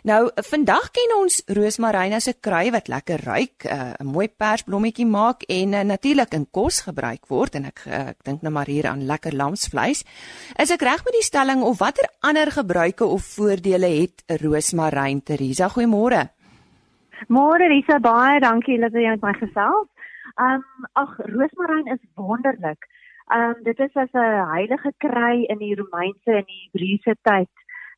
Nou 0.05 0.31
vandag 0.35 0.91
ken 0.91 1.15
ons 1.19 1.43
roosmaryn 1.47 2.13
as 2.13 2.29
'n 2.29 2.41
krui 2.41 2.71
wat 2.71 2.89
lekker 2.89 3.21
ruik, 3.25 3.65
eh, 3.65 3.95
'n 4.01 4.07
mooi 4.07 4.29
persblommetjie 4.29 5.07
maak 5.07 5.43
en 5.49 5.73
uh, 5.73 5.83
natuurlik 5.83 6.35
in 6.35 6.47
kos 6.51 6.81
gebruik 6.81 7.27
word 7.29 7.55
en 7.55 7.65
ek 7.65 7.87
uh, 7.87 8.09
ek 8.09 8.25
dink 8.25 8.43
nou 8.43 8.53
maar 8.53 8.67
hier 8.67 8.87
aan 8.87 9.07
lekker 9.07 9.35
lamsvleis. 9.35 10.05
Is 10.59 10.71
ek 10.71 10.83
reg 10.83 11.05
met 11.05 11.13
die 11.13 11.23
stelling 11.23 11.63
of 11.63 11.79
watter 11.79 12.09
ander 12.23 12.51
gebruike 12.51 13.05
of 13.05 13.23
voordele 13.23 14.01
het 14.01 14.25
roosmaryn 14.41 15.23
Teresa? 15.23 15.69
Goeiemôre. 15.69 16.31
Môre 17.29 17.69
Lisa, 17.69 17.99
baie 17.99 18.41
dankie 18.41 18.81
dat 18.81 18.93
jy 18.93 19.09
met 19.11 19.23
my 19.23 19.33
gesels. 19.33 19.89
Um 20.39 20.65
ag 20.95 21.19
roosmaryn 21.19 21.87
is 21.93 22.01
wonderlik. 22.15 22.79
Um 23.29 23.55
dit 23.63 23.79
is 23.79 23.95
as 23.95 24.13
'n 24.13 24.47
heilige 24.55 24.93
krui 24.99 25.45
in 25.49 25.59
die 25.59 25.75
Romeinse 25.75 26.33
en 26.33 26.45
die 26.45 26.71
Hebreëse 26.73 27.15
tyd 27.23 27.49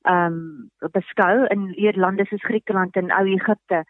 ehm 0.02 0.38
um, 0.80 0.90
beskou 0.92 1.46
in 1.50 1.74
lande 1.94 2.24
soos 2.26 2.42
Griekeland 2.42 2.96
en 2.96 3.12
ou 3.12 3.26
Egipte. 3.26 3.84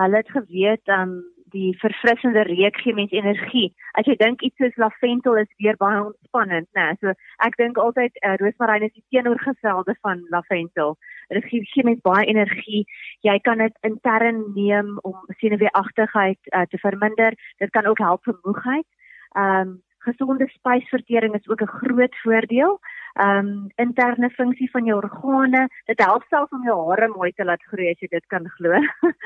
Hulle 0.00 0.16
het 0.16 0.30
geweet 0.30 0.88
ehm 0.88 1.00
um, 1.00 1.22
die 1.52 1.76
verfrissende 1.78 2.42
reuk 2.48 2.76
gee 2.80 2.94
mens 2.94 3.12
energie. 3.12 3.74
As 3.92 4.06
jy 4.08 4.16
dink 4.16 4.40
iets 4.42 4.56
soos 4.56 4.76
lavendel 4.80 5.36
is 5.42 5.50
weer 5.60 5.76
baie 5.76 6.00
ontspannend, 6.00 6.68
né? 6.72 6.86
Nee, 6.86 6.96
so 7.00 7.12
ek 7.46 7.58
dink 7.60 7.78
altyd 7.78 8.16
uh, 8.24 8.34
roosmaryn 8.40 8.86
is 8.88 8.94
die 8.96 9.04
teenoorgestelde 9.12 9.94
van 10.00 10.24
lavendel. 10.32 10.96
Dit 11.28 11.48
gee, 11.50 11.64
gee 11.74 11.84
mens 11.84 12.00
baie 12.08 12.26
energie. 12.26 12.82
Jy 13.28 13.38
kan 13.44 13.60
dit 13.64 13.76
intern 13.88 14.42
neem 14.56 14.96
om 15.08 15.20
senuweeagtigheid 15.42 16.52
uh, 16.52 16.66
te 16.72 16.80
verminder. 16.80 17.36
Dit 17.60 17.70
kan 17.76 17.86
ook 17.86 18.00
help 18.00 18.24
vir 18.24 18.38
moegheid. 18.42 18.88
Ehm 19.36 19.68
um, 19.68 19.80
gesonde 20.02 20.48
spysvertering 20.50 21.34
is 21.34 21.48
ook 21.48 21.60
'n 21.62 21.76
groot 21.78 22.16
voordeel 22.24 22.80
ehm 23.14 23.46
um, 23.46 23.68
interne 23.76 24.30
funksie 24.30 24.70
van 24.70 24.84
jou 24.84 24.96
organe. 24.96 25.68
Dit 25.84 26.00
help 26.00 26.24
selfs 26.28 26.52
om 26.52 26.64
jou 26.64 26.78
hare 26.88 27.08
mooi 27.08 27.32
te 27.32 27.44
laat 27.44 27.62
groei 27.62 27.90
as 27.90 28.00
jy 28.00 28.08
dit 28.08 28.26
kan 28.26 28.48
glo. 28.58 28.72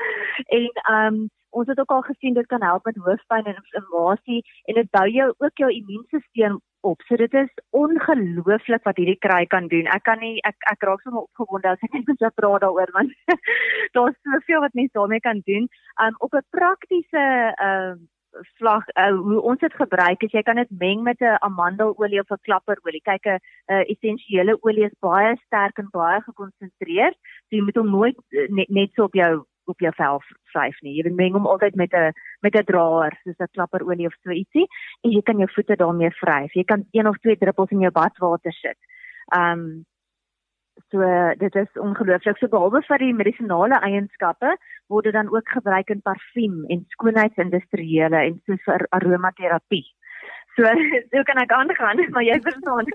en 0.57 0.69
ehm 0.83 1.13
um, 1.13 1.27
ons 1.49 1.67
het 1.67 1.79
ook 1.79 1.91
al 1.91 2.01
gesien 2.01 2.33
dit 2.33 2.45
kan 2.45 2.61
help 2.61 2.85
met 2.85 2.97
hoofpyn 3.05 3.45
en 3.45 3.55
inflammasie 3.55 4.43
en 4.65 4.75
dit 4.75 4.89
bou 4.91 5.07
jou 5.09 5.33
ook 5.37 5.57
jou 5.63 5.69
immuunstelsel 5.71 6.59
op. 6.81 7.01
So 7.01 7.15
dit 7.15 7.33
is 7.33 7.53
ongelooflik 7.69 8.83
wat 8.83 8.99
hierdie 8.99 9.19
kry 9.27 9.45
kan 9.45 9.67
doen. 9.67 9.87
Ek 9.95 10.03
kan 10.03 10.19
nie 10.19 10.35
ek 10.49 10.67
ek 10.71 10.83
raak 10.89 11.01
sommer 11.01 11.25
opgewonde 11.25 11.71
as 11.71 11.87
ek 11.87 11.97
net 11.97 12.11
so 12.19 12.29
praat 12.35 12.61
daaroor 12.65 12.91
want 12.97 13.15
daar's 13.97 14.19
soveel 14.27 14.63
wat 14.65 14.77
mens 14.79 14.93
daarmee 14.99 15.23
kan 15.29 15.41
doen. 15.49 15.67
Um 16.03 16.19
op 16.19 16.33
'n 16.33 16.45
praktiese 16.59 17.25
ehm 17.55 17.97
uh, 17.97 17.97
slag 18.55 18.83
uh, 18.95 19.11
hoe 19.15 19.41
ons 19.41 19.59
dit 19.59 19.73
gebruik 19.73 20.23
is 20.23 20.31
jy 20.31 20.43
kan 20.43 20.55
dit 20.55 20.71
meng 20.79 21.03
met 21.03 21.21
'n 21.21 21.37
amandelolie 21.39 22.19
of 22.19 22.31
'n 22.31 22.45
klapperolie. 22.47 23.01
Kyk 23.01 23.25
'n 23.25 23.39
essensiële 23.93 24.57
olie 24.61 24.85
is 24.85 24.95
baie 24.99 25.35
sterk 25.45 25.77
en 25.77 25.89
baie 25.91 26.21
gekonsentreer. 26.21 27.13
So 27.49 27.55
jy 27.55 27.61
moet 27.61 27.75
hom 27.75 27.91
nooit 27.91 28.17
uh, 28.29 28.47
net, 28.49 28.69
net 28.69 28.89
so 28.93 29.03
op 29.03 29.13
jou 29.13 29.45
op 29.67 29.79
jou 29.79 29.91
vel 29.95 30.21
vryf 30.53 30.79
nie. 30.81 30.95
Jy 30.95 31.03
moet 31.07 31.19
meng 31.21 31.33
hom 31.33 31.47
altyd 31.47 31.75
met 31.75 31.93
'n 31.93 32.13
met 32.41 32.55
'n 32.55 32.63
draer 32.63 33.13
soos 33.23 33.39
'n 33.39 33.53
klapperolie 33.55 34.07
of 34.07 34.15
so 34.23 34.31
ietsie 34.31 34.67
en 35.03 35.11
jy 35.11 35.21
kan 35.21 35.37
jou 35.37 35.49
voete 35.55 35.75
daarmee 35.75 36.11
vryf. 36.11 36.53
Jy 36.53 36.63
kan 36.63 36.85
een 36.91 37.07
of 37.07 37.17
twee 37.17 37.37
druppels 37.37 37.71
in 37.71 37.79
jou 37.79 37.91
badwater 37.91 38.53
sit. 38.53 38.77
Um 39.35 39.85
So 40.91 41.03
dit 41.37 41.55
is 41.55 41.79
ongelooflik. 41.81 42.37
So 42.37 42.47
behalwe 42.51 42.81
vir 42.87 43.03
die 43.03 43.13
medisinale 43.13 43.79
eienskappe 43.83 44.55
word 44.87 45.09
dit 45.09 45.15
dan 45.17 45.31
ook 45.33 45.49
gebruik 45.57 45.89
in 45.89 46.01
parfuum 46.01 46.63
en 46.71 46.85
skoonheidsindustriële 46.95 48.21
en 48.29 48.39
so 48.45 48.59
vir 48.65 48.87
aromaterapie. 48.95 49.85
So 50.55 50.63
so 51.11 51.23
kan 51.27 51.43
ek 51.43 51.51
aangaan, 51.51 52.01
maar 52.15 52.25
jy 52.25 52.39
verstaan. 52.45 52.89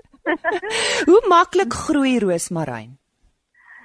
Hoe 1.09 1.21
maklik 1.29 1.73
groei 1.85 2.17
roosmaryn? 2.23 2.97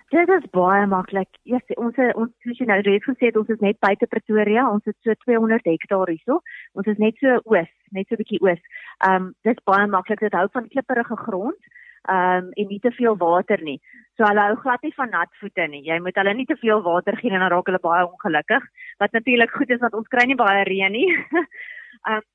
Dit 0.09 0.31
is 0.33 0.45
baie 0.57 0.87
maklik. 0.89 1.29
Ja, 1.45 1.59
yes, 1.59 1.77
ons 1.77 1.99
ons 2.17 2.31
soos 2.41 2.61
jy 2.63 2.67
nou 2.71 2.79
reeds 2.81 3.05
gesê 3.05 3.29
het, 3.29 3.37
ons 3.37 3.51
is 3.53 3.61
net 3.61 3.77
buite 3.85 4.09
Pretoria. 4.09 4.65
Ons 4.73 4.89
het 4.89 4.97
so 5.05 5.13
200 5.27 5.69
hektaar 5.69 6.09
hierso. 6.09 6.41
Ons 6.73 6.89
is 6.89 7.03
net 7.03 7.19
so 7.21 7.35
oos, 7.45 7.69
net 7.93 8.09
so 8.09 8.17
'n 8.17 8.23
bietjie 8.23 8.41
oos. 8.41 8.63
Ehm 9.05 9.29
um, 9.29 9.35
dit 9.45 9.53
is 9.53 9.67
baie 9.69 9.87
maklik. 9.87 10.25
Dit 10.25 10.39
hou 10.39 10.47
van 10.53 10.71
klipperige 10.73 11.19
grond 11.27 11.61
ehm 12.09 12.45
um, 12.45 12.51
en 12.61 12.67
nie 12.73 12.81
te 12.81 12.91
veel 12.97 13.17
water 13.17 13.63
nie. 13.63 13.79
So 14.17 14.27
hulle 14.27 14.45
hou 14.49 14.57
glad 14.63 14.83
nie 14.83 14.95
van 14.97 15.11
nat 15.15 15.35
voete 15.41 15.67
nie. 15.69 15.83
Jy 15.87 15.99
moet 16.03 16.17
hulle 16.19 16.35
nie 16.35 16.47
te 16.49 16.57
veel 16.63 16.81
water 16.83 17.17
gee 17.21 17.31
en 17.31 17.45
dan 17.45 17.53
raak 17.53 17.69
hulle 17.71 17.83
baie 17.85 18.07
ongelukkig. 18.07 18.65
Wat 19.03 19.13
natuurlik 19.13 19.53
goed 19.55 19.71
is 19.71 19.83
want 19.85 19.95
ons 19.95 20.09
kry 20.15 20.25
nie 20.27 20.39
baie 20.41 20.65
reën 20.71 20.93
nie. 20.93 21.09
Ehm 22.09 22.17
um, 22.17 22.27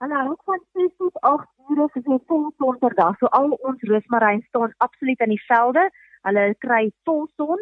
hulle 0.00 0.20
hou 0.24 0.36
van 0.48 0.62
6 0.80 0.92
tot 1.02 1.18
8 1.28 1.72
ure 1.72 1.86
vir 1.94 2.02
so 2.06 2.18
vol 2.32 2.46
son 2.56 2.78
per 2.80 2.94
dag. 3.02 3.18
So 3.20 3.28
al 3.38 3.52
ons 3.68 3.84
roosmaryn 3.90 4.40
staan 4.48 4.72
absoluut 4.86 5.20
in 5.26 5.34
die 5.34 5.44
velde. 5.48 5.84
Hulle 6.28 6.46
kry 6.64 6.82
vol 7.04 7.26
son 7.36 7.60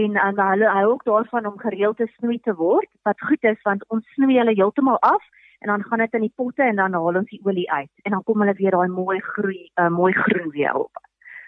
en 0.00 0.16
en 0.28 0.38
hulle 0.38 0.70
hou 0.76 0.86
ook 0.92 1.04
daarvan 1.10 1.50
om 1.50 1.58
gereeld 1.58 1.98
te 1.98 2.06
snoei 2.14 2.38
te 2.46 2.54
word. 2.54 2.90
Wat 3.08 3.26
goed 3.28 3.50
is 3.52 3.62
want 3.68 3.84
ons 3.88 4.06
snoei 4.14 4.38
hulle 4.38 4.54
heeltemal 4.54 5.02
af 5.14 5.26
en 5.60 5.68
dan 5.68 5.84
gaan 5.84 5.98
dit 6.04 6.16
in 6.18 6.26
die 6.26 6.32
potte 6.36 6.64
en 6.64 6.76
dan 6.76 6.96
haal 6.96 7.20
ons 7.20 7.30
die 7.30 7.40
olie 7.44 7.68
uit 7.70 8.04
en 8.04 8.16
dan 8.16 8.24
kom 8.24 8.42
hulle 8.42 8.56
weer 8.58 8.76
daai 8.76 8.88
mooi 8.88 9.20
groei 9.20 9.62
uh, 9.76 9.88
mooi 9.88 10.12
groen 10.12 10.50
weer 10.50 10.74
op 10.74 11.02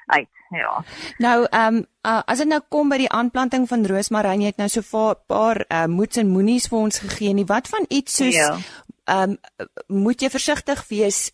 uit. 0.06 0.28
Ja. 0.48 0.84
Nou, 1.18 1.46
ehm 1.50 1.76
um, 1.76 1.86
uh, 2.06 2.20
as 2.26 2.38
dit 2.42 2.48
nou 2.48 2.60
kom 2.68 2.90
by 2.92 2.98
die 3.00 3.10
aanplanting 3.10 3.68
van 3.68 3.86
roosmaryn, 3.86 4.42
jy 4.42 4.52
het 4.52 4.60
nou 4.60 4.68
so 4.68 4.82
'n 4.82 5.14
paar 5.26 5.64
uh, 5.68 5.86
moets 5.86 6.16
en 6.16 6.28
moenies 6.28 6.68
vir 6.68 6.78
ons 6.78 6.98
gegee 6.98 7.32
nie. 7.32 7.46
Wat 7.46 7.68
van 7.68 7.84
iets 7.88 8.16
soos 8.16 8.34
ja. 8.34 8.58
ehm 9.04 9.30
ja. 9.30 9.66
um, 9.88 10.02
moet 10.02 10.20
jy 10.20 10.30
versigtig 10.30 10.88
wees 10.88 11.32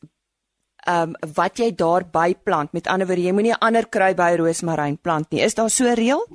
ehm 0.87 1.15
um, 1.15 1.33
wat 1.35 1.59
jy 1.59 1.75
daar 1.75 2.05
by 2.13 2.35
plant? 2.45 2.73
Met 2.73 2.87
ander 2.87 3.07
woorde, 3.07 3.23
jy 3.23 3.33
moenie 3.33 3.53
'n 3.53 3.65
ander 3.67 3.89
krui 3.89 4.15
by 4.15 4.37
roosmaryn 4.37 4.99
plant 4.99 5.31
nie. 5.31 5.41
Is 5.41 5.55
daar 5.55 5.71
so 5.71 5.85
'n 5.85 5.95
reël? 5.95 6.27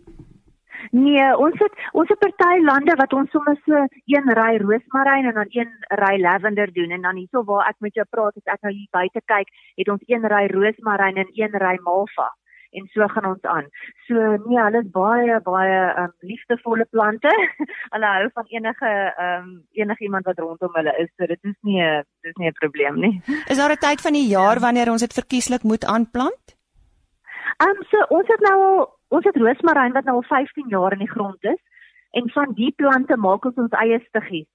Nee, 0.91 1.37
ons 1.37 1.57
het 1.59 1.73
ons 1.91 2.09
het 2.09 2.19
party 2.19 2.59
lande 2.61 2.95
wat 2.95 3.13
ons 3.13 3.31
sommer 3.31 3.57
so 3.65 3.85
een 4.05 4.29
ry 4.39 4.57
roosmaryn 4.57 5.25
en 5.25 5.33
dan 5.33 5.49
een 5.49 5.71
ry 6.03 6.19
lavender 6.21 6.73
doen 6.73 6.91
en 6.91 7.01
dan 7.01 7.15
hierso 7.15 7.43
waar 7.43 7.67
ek 7.69 7.79
met 7.79 7.93
jou 7.93 8.05
praat, 8.09 8.35
as 8.37 8.53
ek 8.53 8.61
nou 8.61 8.73
hier 8.73 8.87
buite 8.91 9.21
kyk, 9.25 9.51
het 9.75 9.89
ons 9.89 10.03
een 10.07 10.25
ry 10.35 10.47
roosmaryn 10.51 11.17
en 11.17 11.29
een 11.33 11.59
ry 11.65 11.77
malva 11.83 12.29
en 12.73 12.87
so 12.93 13.07
gaan 13.07 13.25
ons 13.25 13.41
aan. 13.41 13.67
So 14.07 14.15
nee, 14.45 14.59
hulle 14.59 14.81
is 14.81 14.89
baie 14.95 15.37
baie 15.45 15.79
um, 16.03 16.13
liefdevolle 16.29 16.85
plante. 16.95 17.33
hulle 17.93 18.11
hou 18.15 18.29
van 18.39 18.49
enige 18.55 18.89
ehm 18.89 19.43
um, 19.43 19.51
enigiemand 19.83 20.25
wat 20.29 20.41
rondom 20.41 20.73
hulle 20.79 20.95
is. 21.03 21.11
So 21.17 21.29
dit 21.29 21.39
is 21.51 21.57
nie 21.61 21.81
'n 21.81 22.03
dis 22.25 22.35
nie 22.41 22.49
'n 22.49 22.59
probleem 22.61 22.99
nie. 23.05 23.21
Is 23.51 23.57
daar 23.57 23.75
'n 23.75 23.83
tyd 23.87 24.01
van 24.01 24.13
die 24.13 24.27
jaar 24.27 24.59
wanneer 24.59 24.91
ons 24.91 25.05
dit 25.05 25.13
verkieslik 25.13 25.63
moet 25.63 25.85
aanplant? 25.85 26.57
Ehm 27.61 27.69
um, 27.69 27.83
so 27.91 27.97
ons 28.09 28.27
het 28.27 28.41
nou 28.49 28.57
al 28.69 28.79
ons 29.15 29.27
het 29.29 29.37
roosmaryn 29.37 29.93
wat 29.97 30.09
nou 30.09 30.15
al 30.19 30.27
15 30.29 30.73
jaar 30.73 30.95
in 30.95 31.05
die 31.05 31.13
grond 31.15 31.43
is 31.53 31.61
en 32.17 32.29
van 32.29 32.53
die 32.57 32.73
plante 32.81 33.17
maak 33.17 33.45
ons 33.45 33.61
ons 33.65 33.79
eie 33.83 33.99
stiggies. 34.07 34.49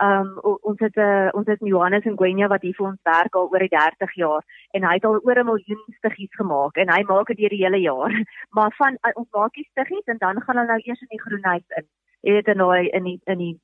Ehm 0.00 0.28
um, 0.44 0.56
ons 0.70 0.78
het 0.80 0.96
'n 0.96 1.00
uh, 1.00 1.26
eh, 1.26 1.30
ons 1.38 1.46
het 1.46 1.58
Johannes 1.60 2.04
en 2.04 2.16
Gwenya 2.16 2.46
wat 2.48 2.62
hier 2.62 2.74
vir 2.74 2.86
ons 2.86 3.02
werk 3.02 3.34
al 3.34 3.48
oor 3.52 3.58
die 3.58 3.74
30 3.76 4.14
jaar 4.14 4.42
en 4.72 4.84
hy 4.88 4.94
het 4.94 5.04
al 5.04 5.20
oor 5.26 5.38
'n 5.38 5.50
miljoen 5.50 5.82
stiggies 5.98 6.34
gemaak 6.40 6.76
en 6.76 6.88
hy 6.94 7.02
maak 7.02 7.26
dit 7.26 7.36
deur 7.36 7.54
die 7.56 7.64
hele 7.64 7.80
jaar. 7.80 8.12
Maar 8.56 8.72
van 8.78 8.92
uh, 8.92 9.10
ons 9.14 9.30
maak 9.30 9.52
die 9.54 9.68
stiggies 9.70 10.06
en 10.06 10.18
dan 10.18 10.42
gaan 10.42 10.56
hulle 10.56 10.72
nou 10.72 10.80
eers 10.84 11.00
in 11.00 11.12
die 11.14 11.24
groenhuis 11.24 11.68
in. 11.76 11.86
Jy 12.20 12.32
weet 12.32 12.54
nou 12.56 12.70
in 12.76 13.04
die 13.04 13.20
in 13.24 13.38
die 13.38 13.56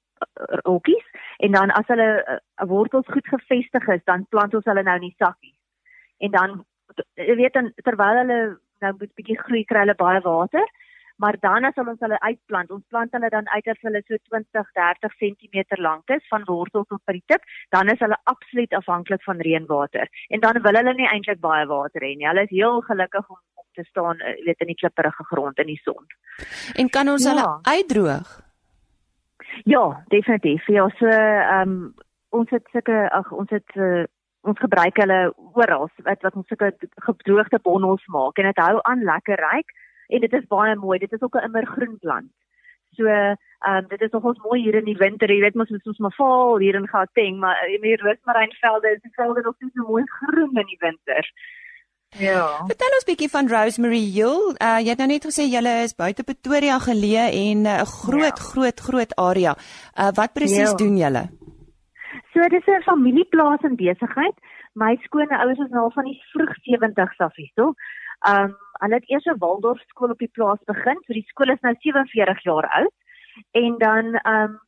rokkies 0.65 1.07
en 1.39 1.53
dan 1.53 1.71
as 1.71 1.87
hulle 1.87 2.11
uh, 2.25 2.67
wortels 2.67 3.07
goed 3.07 3.27
gevestig 3.27 3.89
is, 3.89 4.05
dan 4.05 4.27
plant 4.29 4.55
ons 4.55 4.65
hulle 4.65 4.83
nou 4.83 4.95
in 4.95 5.09
die 5.09 5.19
sakkies. 5.19 5.59
En 6.19 6.31
dan 6.31 6.65
jy 7.15 7.37
weet 7.37 7.53
dan 7.53 7.73
terwyl 7.85 8.17
hulle 8.23 8.59
nou 8.85 8.93
moet 8.99 9.15
bietjie 9.19 9.39
groei 9.39 9.65
kry 9.65 9.85
hulle 9.85 9.99
baie 9.99 10.21
water. 10.25 10.67
Maar 11.17 11.37
dan 11.41 11.65
as 11.65 11.79
ons 11.81 12.01
hulle 12.05 12.19
uitplant, 12.21 12.71
ons 12.71 12.85
plant 12.93 13.13
hulle 13.17 13.29
dan 13.33 13.47
uit 13.49 13.69
as 13.73 13.79
hulle 13.87 14.03
so 14.05 14.19
20, 14.29 14.67
30 14.77 15.15
cm 15.21 15.79
lank 15.81 16.13
is 16.13 16.25
van 16.29 16.45
wortel 16.49 16.85
tot 16.85 17.01
by 17.09 17.15
die 17.17 17.25
tip, 17.33 17.45
dan 17.73 17.89
is 17.89 18.03
hulle 18.05 18.19
absoluut 18.33 18.77
afhanklik 18.77 19.25
van 19.25 19.41
reënwater. 19.41 20.13
En 20.29 20.45
dan 20.45 20.61
wil 20.67 20.77
hulle 20.81 20.95
nie 20.99 21.09
eintlik 21.09 21.41
baie 21.41 21.65
water 21.71 22.05
hê 22.05 22.13
nie. 22.15 22.29
Hulle 22.29 22.45
is 22.45 22.53
heel 22.53 22.83
gelukkig 22.89 23.31
om 23.33 23.41
om 23.57 23.69
te 23.73 23.85
staan, 23.89 24.21
eh, 24.21 24.37
weet 24.45 24.61
in 24.61 24.73
die 24.73 24.77
klipprige 24.77 25.25
grond 25.33 25.59
in 25.59 25.67
die 25.73 25.81
son. 25.85 26.05
En 26.77 26.91
kan 26.93 27.09
ons 27.09 27.25
ja. 27.25 27.33
hulle 27.33 27.59
uitdroog? 27.63 28.41
Ja, 29.65 30.05
definitief. 30.09 30.67
Ja, 30.67 30.89
so 30.99 31.07
ehm 31.09 31.69
um, 31.69 31.95
ons 32.29 32.51
het 32.51 32.69
sulke 32.73 33.11
ag 33.11 33.33
ons 33.33 33.51
het 33.51 33.77
uh, 33.77 34.05
ons 34.47 34.63
gebruik 34.63 34.97
hulle 35.03 35.21
oral 35.55 35.89
wat 36.09 36.23
wat 36.23 36.35
ons 36.35 36.49
sulke 36.49 36.73
gedroogde 37.09 37.59
bonnels 37.63 38.07
maak 38.07 38.39
en 38.39 38.49
dit 38.51 38.65
hou 38.65 38.81
aan 38.83 39.05
lekker 39.05 39.43
ryk 39.51 39.75
en 40.09 40.21
dit 40.21 40.33
is 40.39 40.47
baie 40.49 40.75
mooi. 40.77 40.99
Dit 40.99 41.13
is 41.13 41.23
ook 41.23 41.37
'n 41.37 41.49
immergroen 41.49 41.99
plant. 41.99 42.33
So, 42.97 43.05
ehm 43.07 43.37
um, 43.69 43.89
dit 43.89 44.01
is 44.01 44.11
nogals 44.11 44.39
mooi 44.43 44.63
hier 44.63 44.75
in 44.75 44.85
die 44.85 44.97
winter. 44.97 45.33
Jy 45.33 45.41
weet 45.41 45.55
mos 45.55 45.71
ons 45.71 45.91
ons 45.93 45.99
maar 45.99 46.15
val 46.17 46.59
hier 46.59 46.75
in 46.75 46.89
Gauteng, 46.89 47.39
maar 47.39 47.69
in 47.69 47.81
die 47.81 47.97
roosmarynvelde 47.97 48.93
is 48.95 49.03
die 49.03 49.13
velde 49.13 49.43
nog 49.43 49.55
so 49.59 49.89
mooi 49.89 50.05
groen 50.19 50.57
in 50.57 50.67
die 50.67 50.81
winter. 50.81 51.31
Ja. 52.17 52.65
Vertel 52.67 52.95
ons 52.97 53.05
bietjie 53.05 53.29
van 53.29 53.49
Rosemary 53.49 54.05
Hill. 54.15 54.55
Uh 54.63 54.79
jy 54.81 54.95
het 54.95 55.03
nou 55.03 55.09
net 55.11 55.27
gesê 55.29 55.49
julle 55.51 55.75
is 55.85 55.97
buite 55.99 56.25
Pretoria 56.25 56.79
geleë 56.81 57.27
en 57.43 57.63
'n 57.63 57.67
uh, 57.67 57.83
groot 57.85 58.39
ja. 58.39 58.47
groot 58.53 58.81
groot 58.81 59.13
area. 59.17 59.57
Uh 59.99 60.13
wat 60.15 60.33
presies 60.33 60.73
ja. 60.73 60.77
doen 60.77 60.97
julle? 60.97 61.29
So 62.37 62.47
dis 62.53 62.67
'n 62.69 62.83
familieplaas 62.83 63.63
en 63.65 63.77
besigheid. 63.77 64.37
My 64.75 64.97
skoonouers 65.05 65.59
is 65.59 65.71
nou 65.71 65.93
van 65.93 66.05
die 66.05 66.19
vroeg 66.33 66.53
70s 66.65 67.21
af 67.27 67.35
hierso. 67.35 67.73
Um 68.33 68.51
hulle 68.83 68.99
het 68.99 69.09
eers 69.09 69.25
'n 69.25 69.39
Waldorf 69.39 69.81
skool 69.89 70.11
op 70.11 70.19
die 70.19 70.35
plaas 70.37 70.61
begin. 70.65 71.01
So 71.07 71.13
die 71.13 71.25
skool 71.31 71.51
is 71.55 71.61
nou 71.61 71.75
47 71.79 72.43
jaar 72.43 72.69
oud. 72.81 72.95
En 73.53 73.79
dan 73.79 74.05
um 74.35 74.61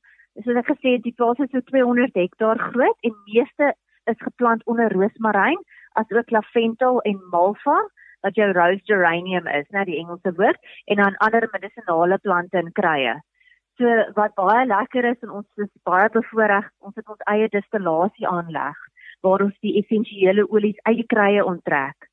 soos 0.45 0.57
ek 0.57 0.71
gesê 0.73 0.89
het, 0.97 1.03
die 1.03 1.13
plaas 1.13 1.39
is 1.39 1.51
so 1.51 1.61
200 1.61 2.15
hektaar 2.15 2.59
groot 2.59 2.99
en 3.01 3.15
meeste 3.27 3.75
is 4.05 4.27
geplant 4.29 4.65
onder 4.65 4.93
roosmaryn, 4.93 5.61
asook 5.93 6.31
lavendel 6.31 7.01
en 7.01 7.21
malva 7.31 7.79
wat 8.21 8.35
jou 8.35 8.53
rose 8.53 8.81
geranium 8.85 9.47
is, 9.47 9.69
nou 9.69 9.85
die 9.85 9.99
Engelse 9.99 10.33
woord, 10.35 10.61
en 10.85 10.97
dan 10.97 11.17
ander 11.17 11.49
medisonale 11.53 12.19
plante 12.19 12.57
en 12.57 12.73
kruie. 12.73 13.21
So 13.79 13.87
wat 14.17 14.35
baie 14.35 14.67
lekker 14.67 15.07
is 15.07 15.19
en 15.23 15.31
ons 15.41 15.63
is 15.63 15.71
baie 15.87 16.09
bevoorreg, 16.11 16.67
ons 16.83 16.95
het 16.99 17.07
ons 17.07 17.27
eie 17.31 17.49
distillasie 17.53 18.27
aanleg 18.27 18.79
waar 19.27 19.43
ons 19.43 19.55
die 19.67 19.77
essensiële 19.81 20.45
olies 20.51 20.79
uit 20.87 21.01
die 21.01 21.07
kruie 21.11 21.45
onttrek. 21.45 22.09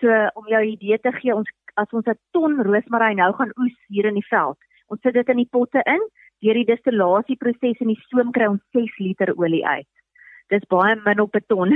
So 0.00 0.12
om 0.40 0.48
jou 0.48 0.62
idee 0.64 0.98
te 1.00 1.12
gee, 1.20 1.34
ons 1.34 1.48
as 1.80 1.92
ons 1.92 2.06
'n 2.06 2.18
ton 2.32 2.60
roosmaryn 2.62 3.16
nou 3.16 3.32
gaan 3.32 3.52
oes 3.60 3.76
hier 3.88 4.06
in 4.06 4.14
die 4.14 4.28
veld, 4.30 4.58
ons 4.88 5.00
sit 5.00 5.14
dit 5.14 5.28
in 5.28 5.42
die 5.42 5.50
potte 5.50 5.82
in, 5.86 6.00
deur 6.40 6.54
die 6.54 6.70
distillasieproses 6.72 7.80
en 7.80 7.92
die 7.92 8.02
stoom 8.06 8.32
kry 8.32 8.46
ons 8.46 8.62
6 8.72 8.98
liter 8.98 9.32
olie 9.36 9.64
uit. 9.66 9.88
Dis 10.48 10.64
baie 10.68 10.96
min 11.04 11.20
op 11.20 11.34
'n 11.36 11.44
ton. 11.48 11.70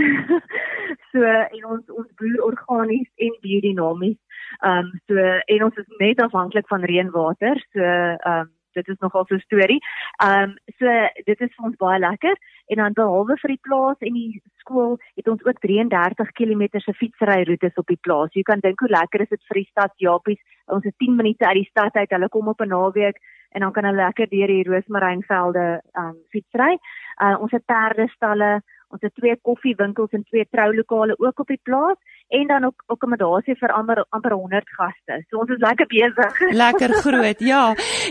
so 1.13 1.23
en 1.25 1.65
ons 1.65 1.85
ons 1.91 2.11
boer 2.17 2.39
organies 2.45 3.09
en 3.17 3.33
biodinamies. 3.43 4.19
Ehm 4.63 4.79
um, 4.79 4.93
so 5.07 5.17
en 5.55 5.65
ons 5.65 5.77
is 5.77 5.89
net 5.99 6.21
afhanklik 6.21 6.69
van 6.69 6.85
reënwater. 6.85 7.57
So 7.73 7.81
ehm 7.81 8.41
um, 8.41 8.58
dit 8.73 8.89
is 8.89 8.99
nogal 8.99 9.25
so 9.27 9.35
'n 9.35 9.41
storie. 9.41 9.81
Ehm 10.25 10.43
um, 10.43 10.57
so 10.79 10.87
dit 11.25 11.41
is 11.41 11.55
vir 11.57 11.65
ons 11.65 11.77
baie 11.77 11.99
lekker 11.99 12.37
en 12.67 12.77
dan 12.77 12.93
behalwe 12.93 13.37
vir 13.43 13.51
die 13.55 13.65
plaas 13.69 13.99
en 14.01 14.13
die 14.13 14.43
skool 14.57 14.99
het 15.17 15.29
ons 15.29 15.45
ook 15.45 15.59
33 15.61 16.33
km 16.33 16.81
se 16.81 16.93
fietsry 16.93 17.43
roetes 17.45 17.75
op 17.75 17.87
die 17.87 18.01
plaas. 18.01 18.33
Jy 18.33 18.43
kan 18.43 18.61
dink 18.61 18.81
hoe 18.81 18.89
lekker 18.89 19.21
is 19.21 19.29
dit 19.29 19.43
vir 19.49 19.61
die 19.63 19.71
stad 19.71 19.93
Japies. 19.97 20.41
Ons 20.67 20.85
is 20.85 20.97
10 20.97 21.17
minute 21.17 21.47
uit 21.47 21.55
die 21.63 21.71
stad 21.71 21.95
uit. 21.95 22.11
Hulle 22.11 22.29
kom 22.29 22.49
op 22.49 22.61
'n 22.61 22.69
naweek 22.69 23.17
en 23.53 23.61
dan 23.65 23.73
kan 23.73 23.85
hulle 23.85 24.05
lekker 24.05 24.29
deur 24.31 24.51
die 24.55 24.65
roosmarynvelde 24.69 25.67
ehm 25.93 26.09
um, 26.09 26.17
fietsry. 26.33 26.75
Uh, 27.19 27.37
ons 27.41 27.53
het 27.53 27.65
perdestalle 27.67 28.59
Ons 28.89 29.03
het 29.05 29.13
twee 29.21 29.37
koffiewinkels 29.45 30.15
en 30.17 30.23
twee 30.25 30.47
troulokale 30.49 31.15
ook 31.21 31.41
op 31.43 31.51
die 31.53 31.61
plaas 31.63 31.97
en 32.33 32.47
dan 32.49 32.65
ook 32.65 32.85
akkommodasie 32.95 33.57
vir 33.61 33.73
amper 33.77 34.01
amper 34.17 34.33
100 34.33 34.71
gaste. 34.79 35.19
So 35.29 35.43
ons 35.43 35.53
is 35.53 35.61
lekker 35.61 35.89
besig. 35.93 36.41
Lekker 36.63 36.95
groot, 37.05 37.41
ja. 37.45 37.63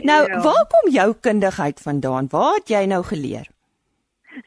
Nou, 0.06 0.22
ja. 0.30 0.42
waar 0.46 0.66
kom 0.74 0.92
jou 0.94 1.10
kundigheid 1.28 1.82
vandaan? 1.82 2.30
Waar 2.30 2.60
het 2.60 2.70
jy 2.70 2.84
nou 2.94 3.02
geleer? 3.10 3.50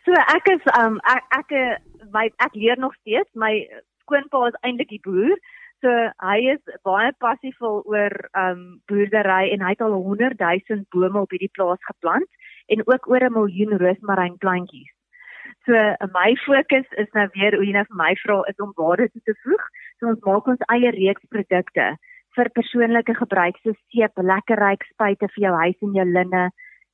So 0.06 0.14
ek 0.36 0.52
is 0.54 0.70
um 0.78 1.00
ek 1.10 1.38
ek 1.40 1.56
my 2.14 2.28
ek 2.38 2.54
leer 2.54 2.78
nog 2.78 2.94
steeds. 3.02 3.30
My 3.34 3.66
skoonpa 4.06 4.46
is 4.52 4.60
eintlik 4.62 4.94
die 4.94 5.02
boer. 5.02 5.34
So 5.80 5.88
hy 6.20 6.38
is 6.52 6.60
baie 6.84 7.12
passievol 7.24 7.80
oor 7.88 8.12
um 8.36 8.80
boerdery 8.90 9.48
en 9.54 9.62
hy 9.64 9.72
het 9.72 9.84
al 9.84 9.96
100 9.96 10.36
000 10.40 10.84
bome 10.92 11.22
op 11.24 11.32
hierdie 11.32 11.52
plaas 11.56 11.80
geplant 11.88 12.28
en 12.68 12.84
ook 12.84 13.08
oor 13.08 13.24
'n 13.24 13.32
miljoen 13.32 13.78
roosmarynplantjies. 13.82 14.92
So 15.64 15.72
my 16.12 16.36
fokus 16.44 16.88
is 17.02 17.10
nou 17.12 17.26
weer 17.32 17.56
hoe 17.56 17.64
jy 17.64 17.72
nou 17.72 17.84
vir 17.88 17.96
my 17.96 18.12
vra 18.24 18.42
is 18.52 18.60
om 18.64 18.72
waarde 18.76 19.08
toe 19.12 19.22
te 19.24 19.34
voeg. 19.44 19.64
So 19.98 20.08
ons 20.12 20.24
maak 20.24 20.46
ons 20.46 20.66
eie 20.74 20.90
reeks 20.90 21.26
produkte 21.28 21.96
vir 22.36 22.48
persoonlike 22.58 23.14
gebruik 23.14 23.56
so 23.62 23.72
seep, 23.90 24.12
lekker 24.16 24.60
ryk 24.60 24.84
spuite 24.92 25.28
vir 25.34 25.42
jou 25.46 25.54
huis 25.64 25.78
en 25.82 25.94
jou 25.94 26.04
linne 26.04 26.50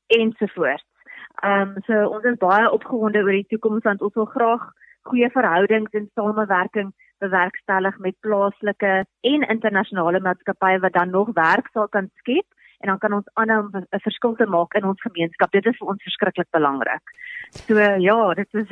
ensovoorts. 0.09 0.87
Ehm 1.43 1.75
um, 1.75 1.83
so 1.87 2.09
ons 2.17 2.25
is 2.25 2.39
baie 2.39 2.71
opgewonde 2.71 3.23
oor 3.23 3.37
die 3.37 3.51
toekoms 3.51 3.85
want 3.85 4.03
ons 4.03 4.15
wil 4.15 4.31
graag 4.37 4.71
goeie 5.11 5.31
verhoudings 5.31 5.93
en 5.93 6.11
samewerking 6.15 6.93
bewerkstellig 7.19 7.99
met 7.99 8.21
plaaslike 8.21 9.05
en 9.21 9.49
internasionale 9.49 10.21
maatskappye 10.21 10.79
wat 10.79 10.93
dan 10.93 11.11
nog 11.11 11.33
werk 11.35 11.69
sal 11.73 11.89
kan 11.89 12.11
skep 12.21 12.47
en 12.81 12.89
dan 12.89 12.99
kan 12.99 13.13
ons 13.13 13.29
aanhou 13.35 13.61
om 13.65 13.71
'n 13.77 14.01
verskil 14.09 14.35
te 14.35 14.47
maak 14.47 14.75
in 14.75 14.85
ons 14.85 15.01
gemeenskap. 15.01 15.51
Dit 15.51 15.67
is 15.67 15.77
vir 15.79 15.89
ons 15.89 16.03
verskriklik 16.03 16.51
belangrik. 16.51 17.05
So 17.51 17.79
ja, 17.79 18.35
dit 18.35 18.55
is 18.55 18.69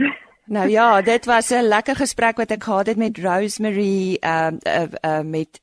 Nou 0.46 0.68
ja, 0.68 1.02
dit 1.02 1.24
was 1.24 1.50
'n 1.50 1.68
lekker 1.68 1.96
gesprek 1.96 2.36
wat 2.36 2.50
ek 2.50 2.62
gehad 2.62 2.86
het 2.86 2.96
met 2.96 3.18
Rosemary 3.18 4.16
ehm 4.20 4.56
uh, 4.66 4.82
uh, 4.82 4.88
uh, 5.04 5.24
met 5.24 5.60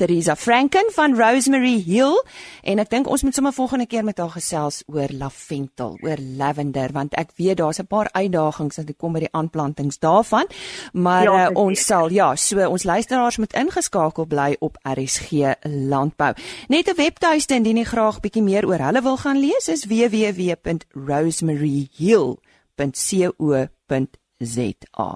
Teresa 0.00 0.32
Franken 0.36 0.88
van 0.96 1.12
Rosemary 1.18 1.82
Hill 1.84 2.16
en 2.64 2.78
ek 2.80 2.90
dink 2.90 3.08
ons 3.12 3.22
moet 3.26 3.34
sommer 3.36 3.52
volgende 3.52 3.86
keer 3.86 4.04
met 4.04 4.18
haar 4.18 4.30
gesels 4.32 4.82
oor 4.88 5.08
lavendel, 5.12 5.98
oor 6.00 6.16
lavender 6.40 6.92
want 6.96 7.14
ek 7.20 7.28
weet 7.36 7.56
daar's 7.60 7.80
'n 7.80 7.86
paar 7.86 8.08
uitdagings 8.12 8.78
as 8.78 8.84
dit 8.88 8.96
kom 8.96 9.12
by 9.12 9.20
die 9.20 9.32
aanplantings 9.32 9.98
daarvan. 9.98 10.46
Maar 10.92 11.22
ja, 11.22 11.50
uh, 11.50 11.54
ons 11.54 11.86
sal 11.86 12.10
ja, 12.10 12.36
so 12.36 12.68
ons 12.68 12.84
luisteraars 12.84 13.36
moet 13.36 13.52
ingeskakel 13.52 14.26
bly 14.26 14.56
op 14.60 14.78
RSG 14.82 15.30
Landbou. 15.62 16.34
Net 16.68 16.88
'n 16.88 16.96
webtuiste 16.96 17.54
indien 17.54 17.76
jy 17.76 17.84
graag 17.84 18.20
bietjie 18.20 18.42
meer 18.42 18.66
oor 18.66 18.78
hulle 18.78 19.02
wil 19.02 19.16
gaan 19.16 19.38
lees 19.38 19.68
is 19.68 19.84
www.rosemaryhill 19.84 22.38
www.rsg.co.za. 22.80 25.10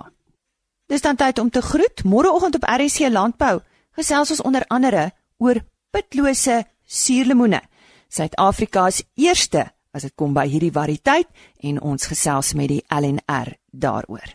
Dis 0.87 1.01
dan 1.01 1.16
tyd 1.16 1.38
om 1.38 1.51
te 1.51 1.62
groet. 1.62 2.05
Môreoggend 2.05 2.55
op 2.55 2.68
RSC 2.68 3.09
Landbou 3.09 3.61
gesels 3.96 4.30
ons 4.30 4.42
onder 4.42 4.64
andere 4.68 5.11
oor 5.38 5.61
pitlose 5.90 6.64
suurlemoene. 6.85 7.61
Suid-Afrika 8.09 8.90
se 8.90 9.04
eerste 9.14 9.70
as 9.94 10.02
dit 10.02 10.14
kom 10.18 10.35
by 10.35 10.46
hierdie 10.50 10.72
variëteit 10.74 11.28
en 11.62 11.80
ons 11.80 12.07
gesels 12.11 12.54
met 12.59 12.68
die 12.68 12.83
LNR 12.90 13.54
daaroor. 13.70 14.35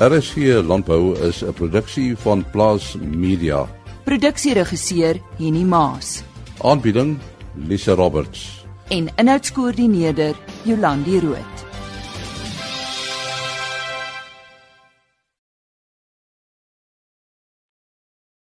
RSC 0.00 0.60
Landbou 0.66 1.14
is 1.28 1.42
'n 1.42 1.52
produksie 1.52 2.16
van 2.16 2.44
Plaas 2.50 2.96
Media. 2.96 3.68
Produksieregisseur 4.04 5.20
Henny 5.38 5.62
Maas 5.62 6.22
Aanbieding 6.62 7.18
Lisa 7.54 7.94
Roberts. 7.94 8.64
en 8.88 9.08
inhoudskoördineerder 9.16 10.34
Jolandi 10.62 11.20
Root. 11.20 11.63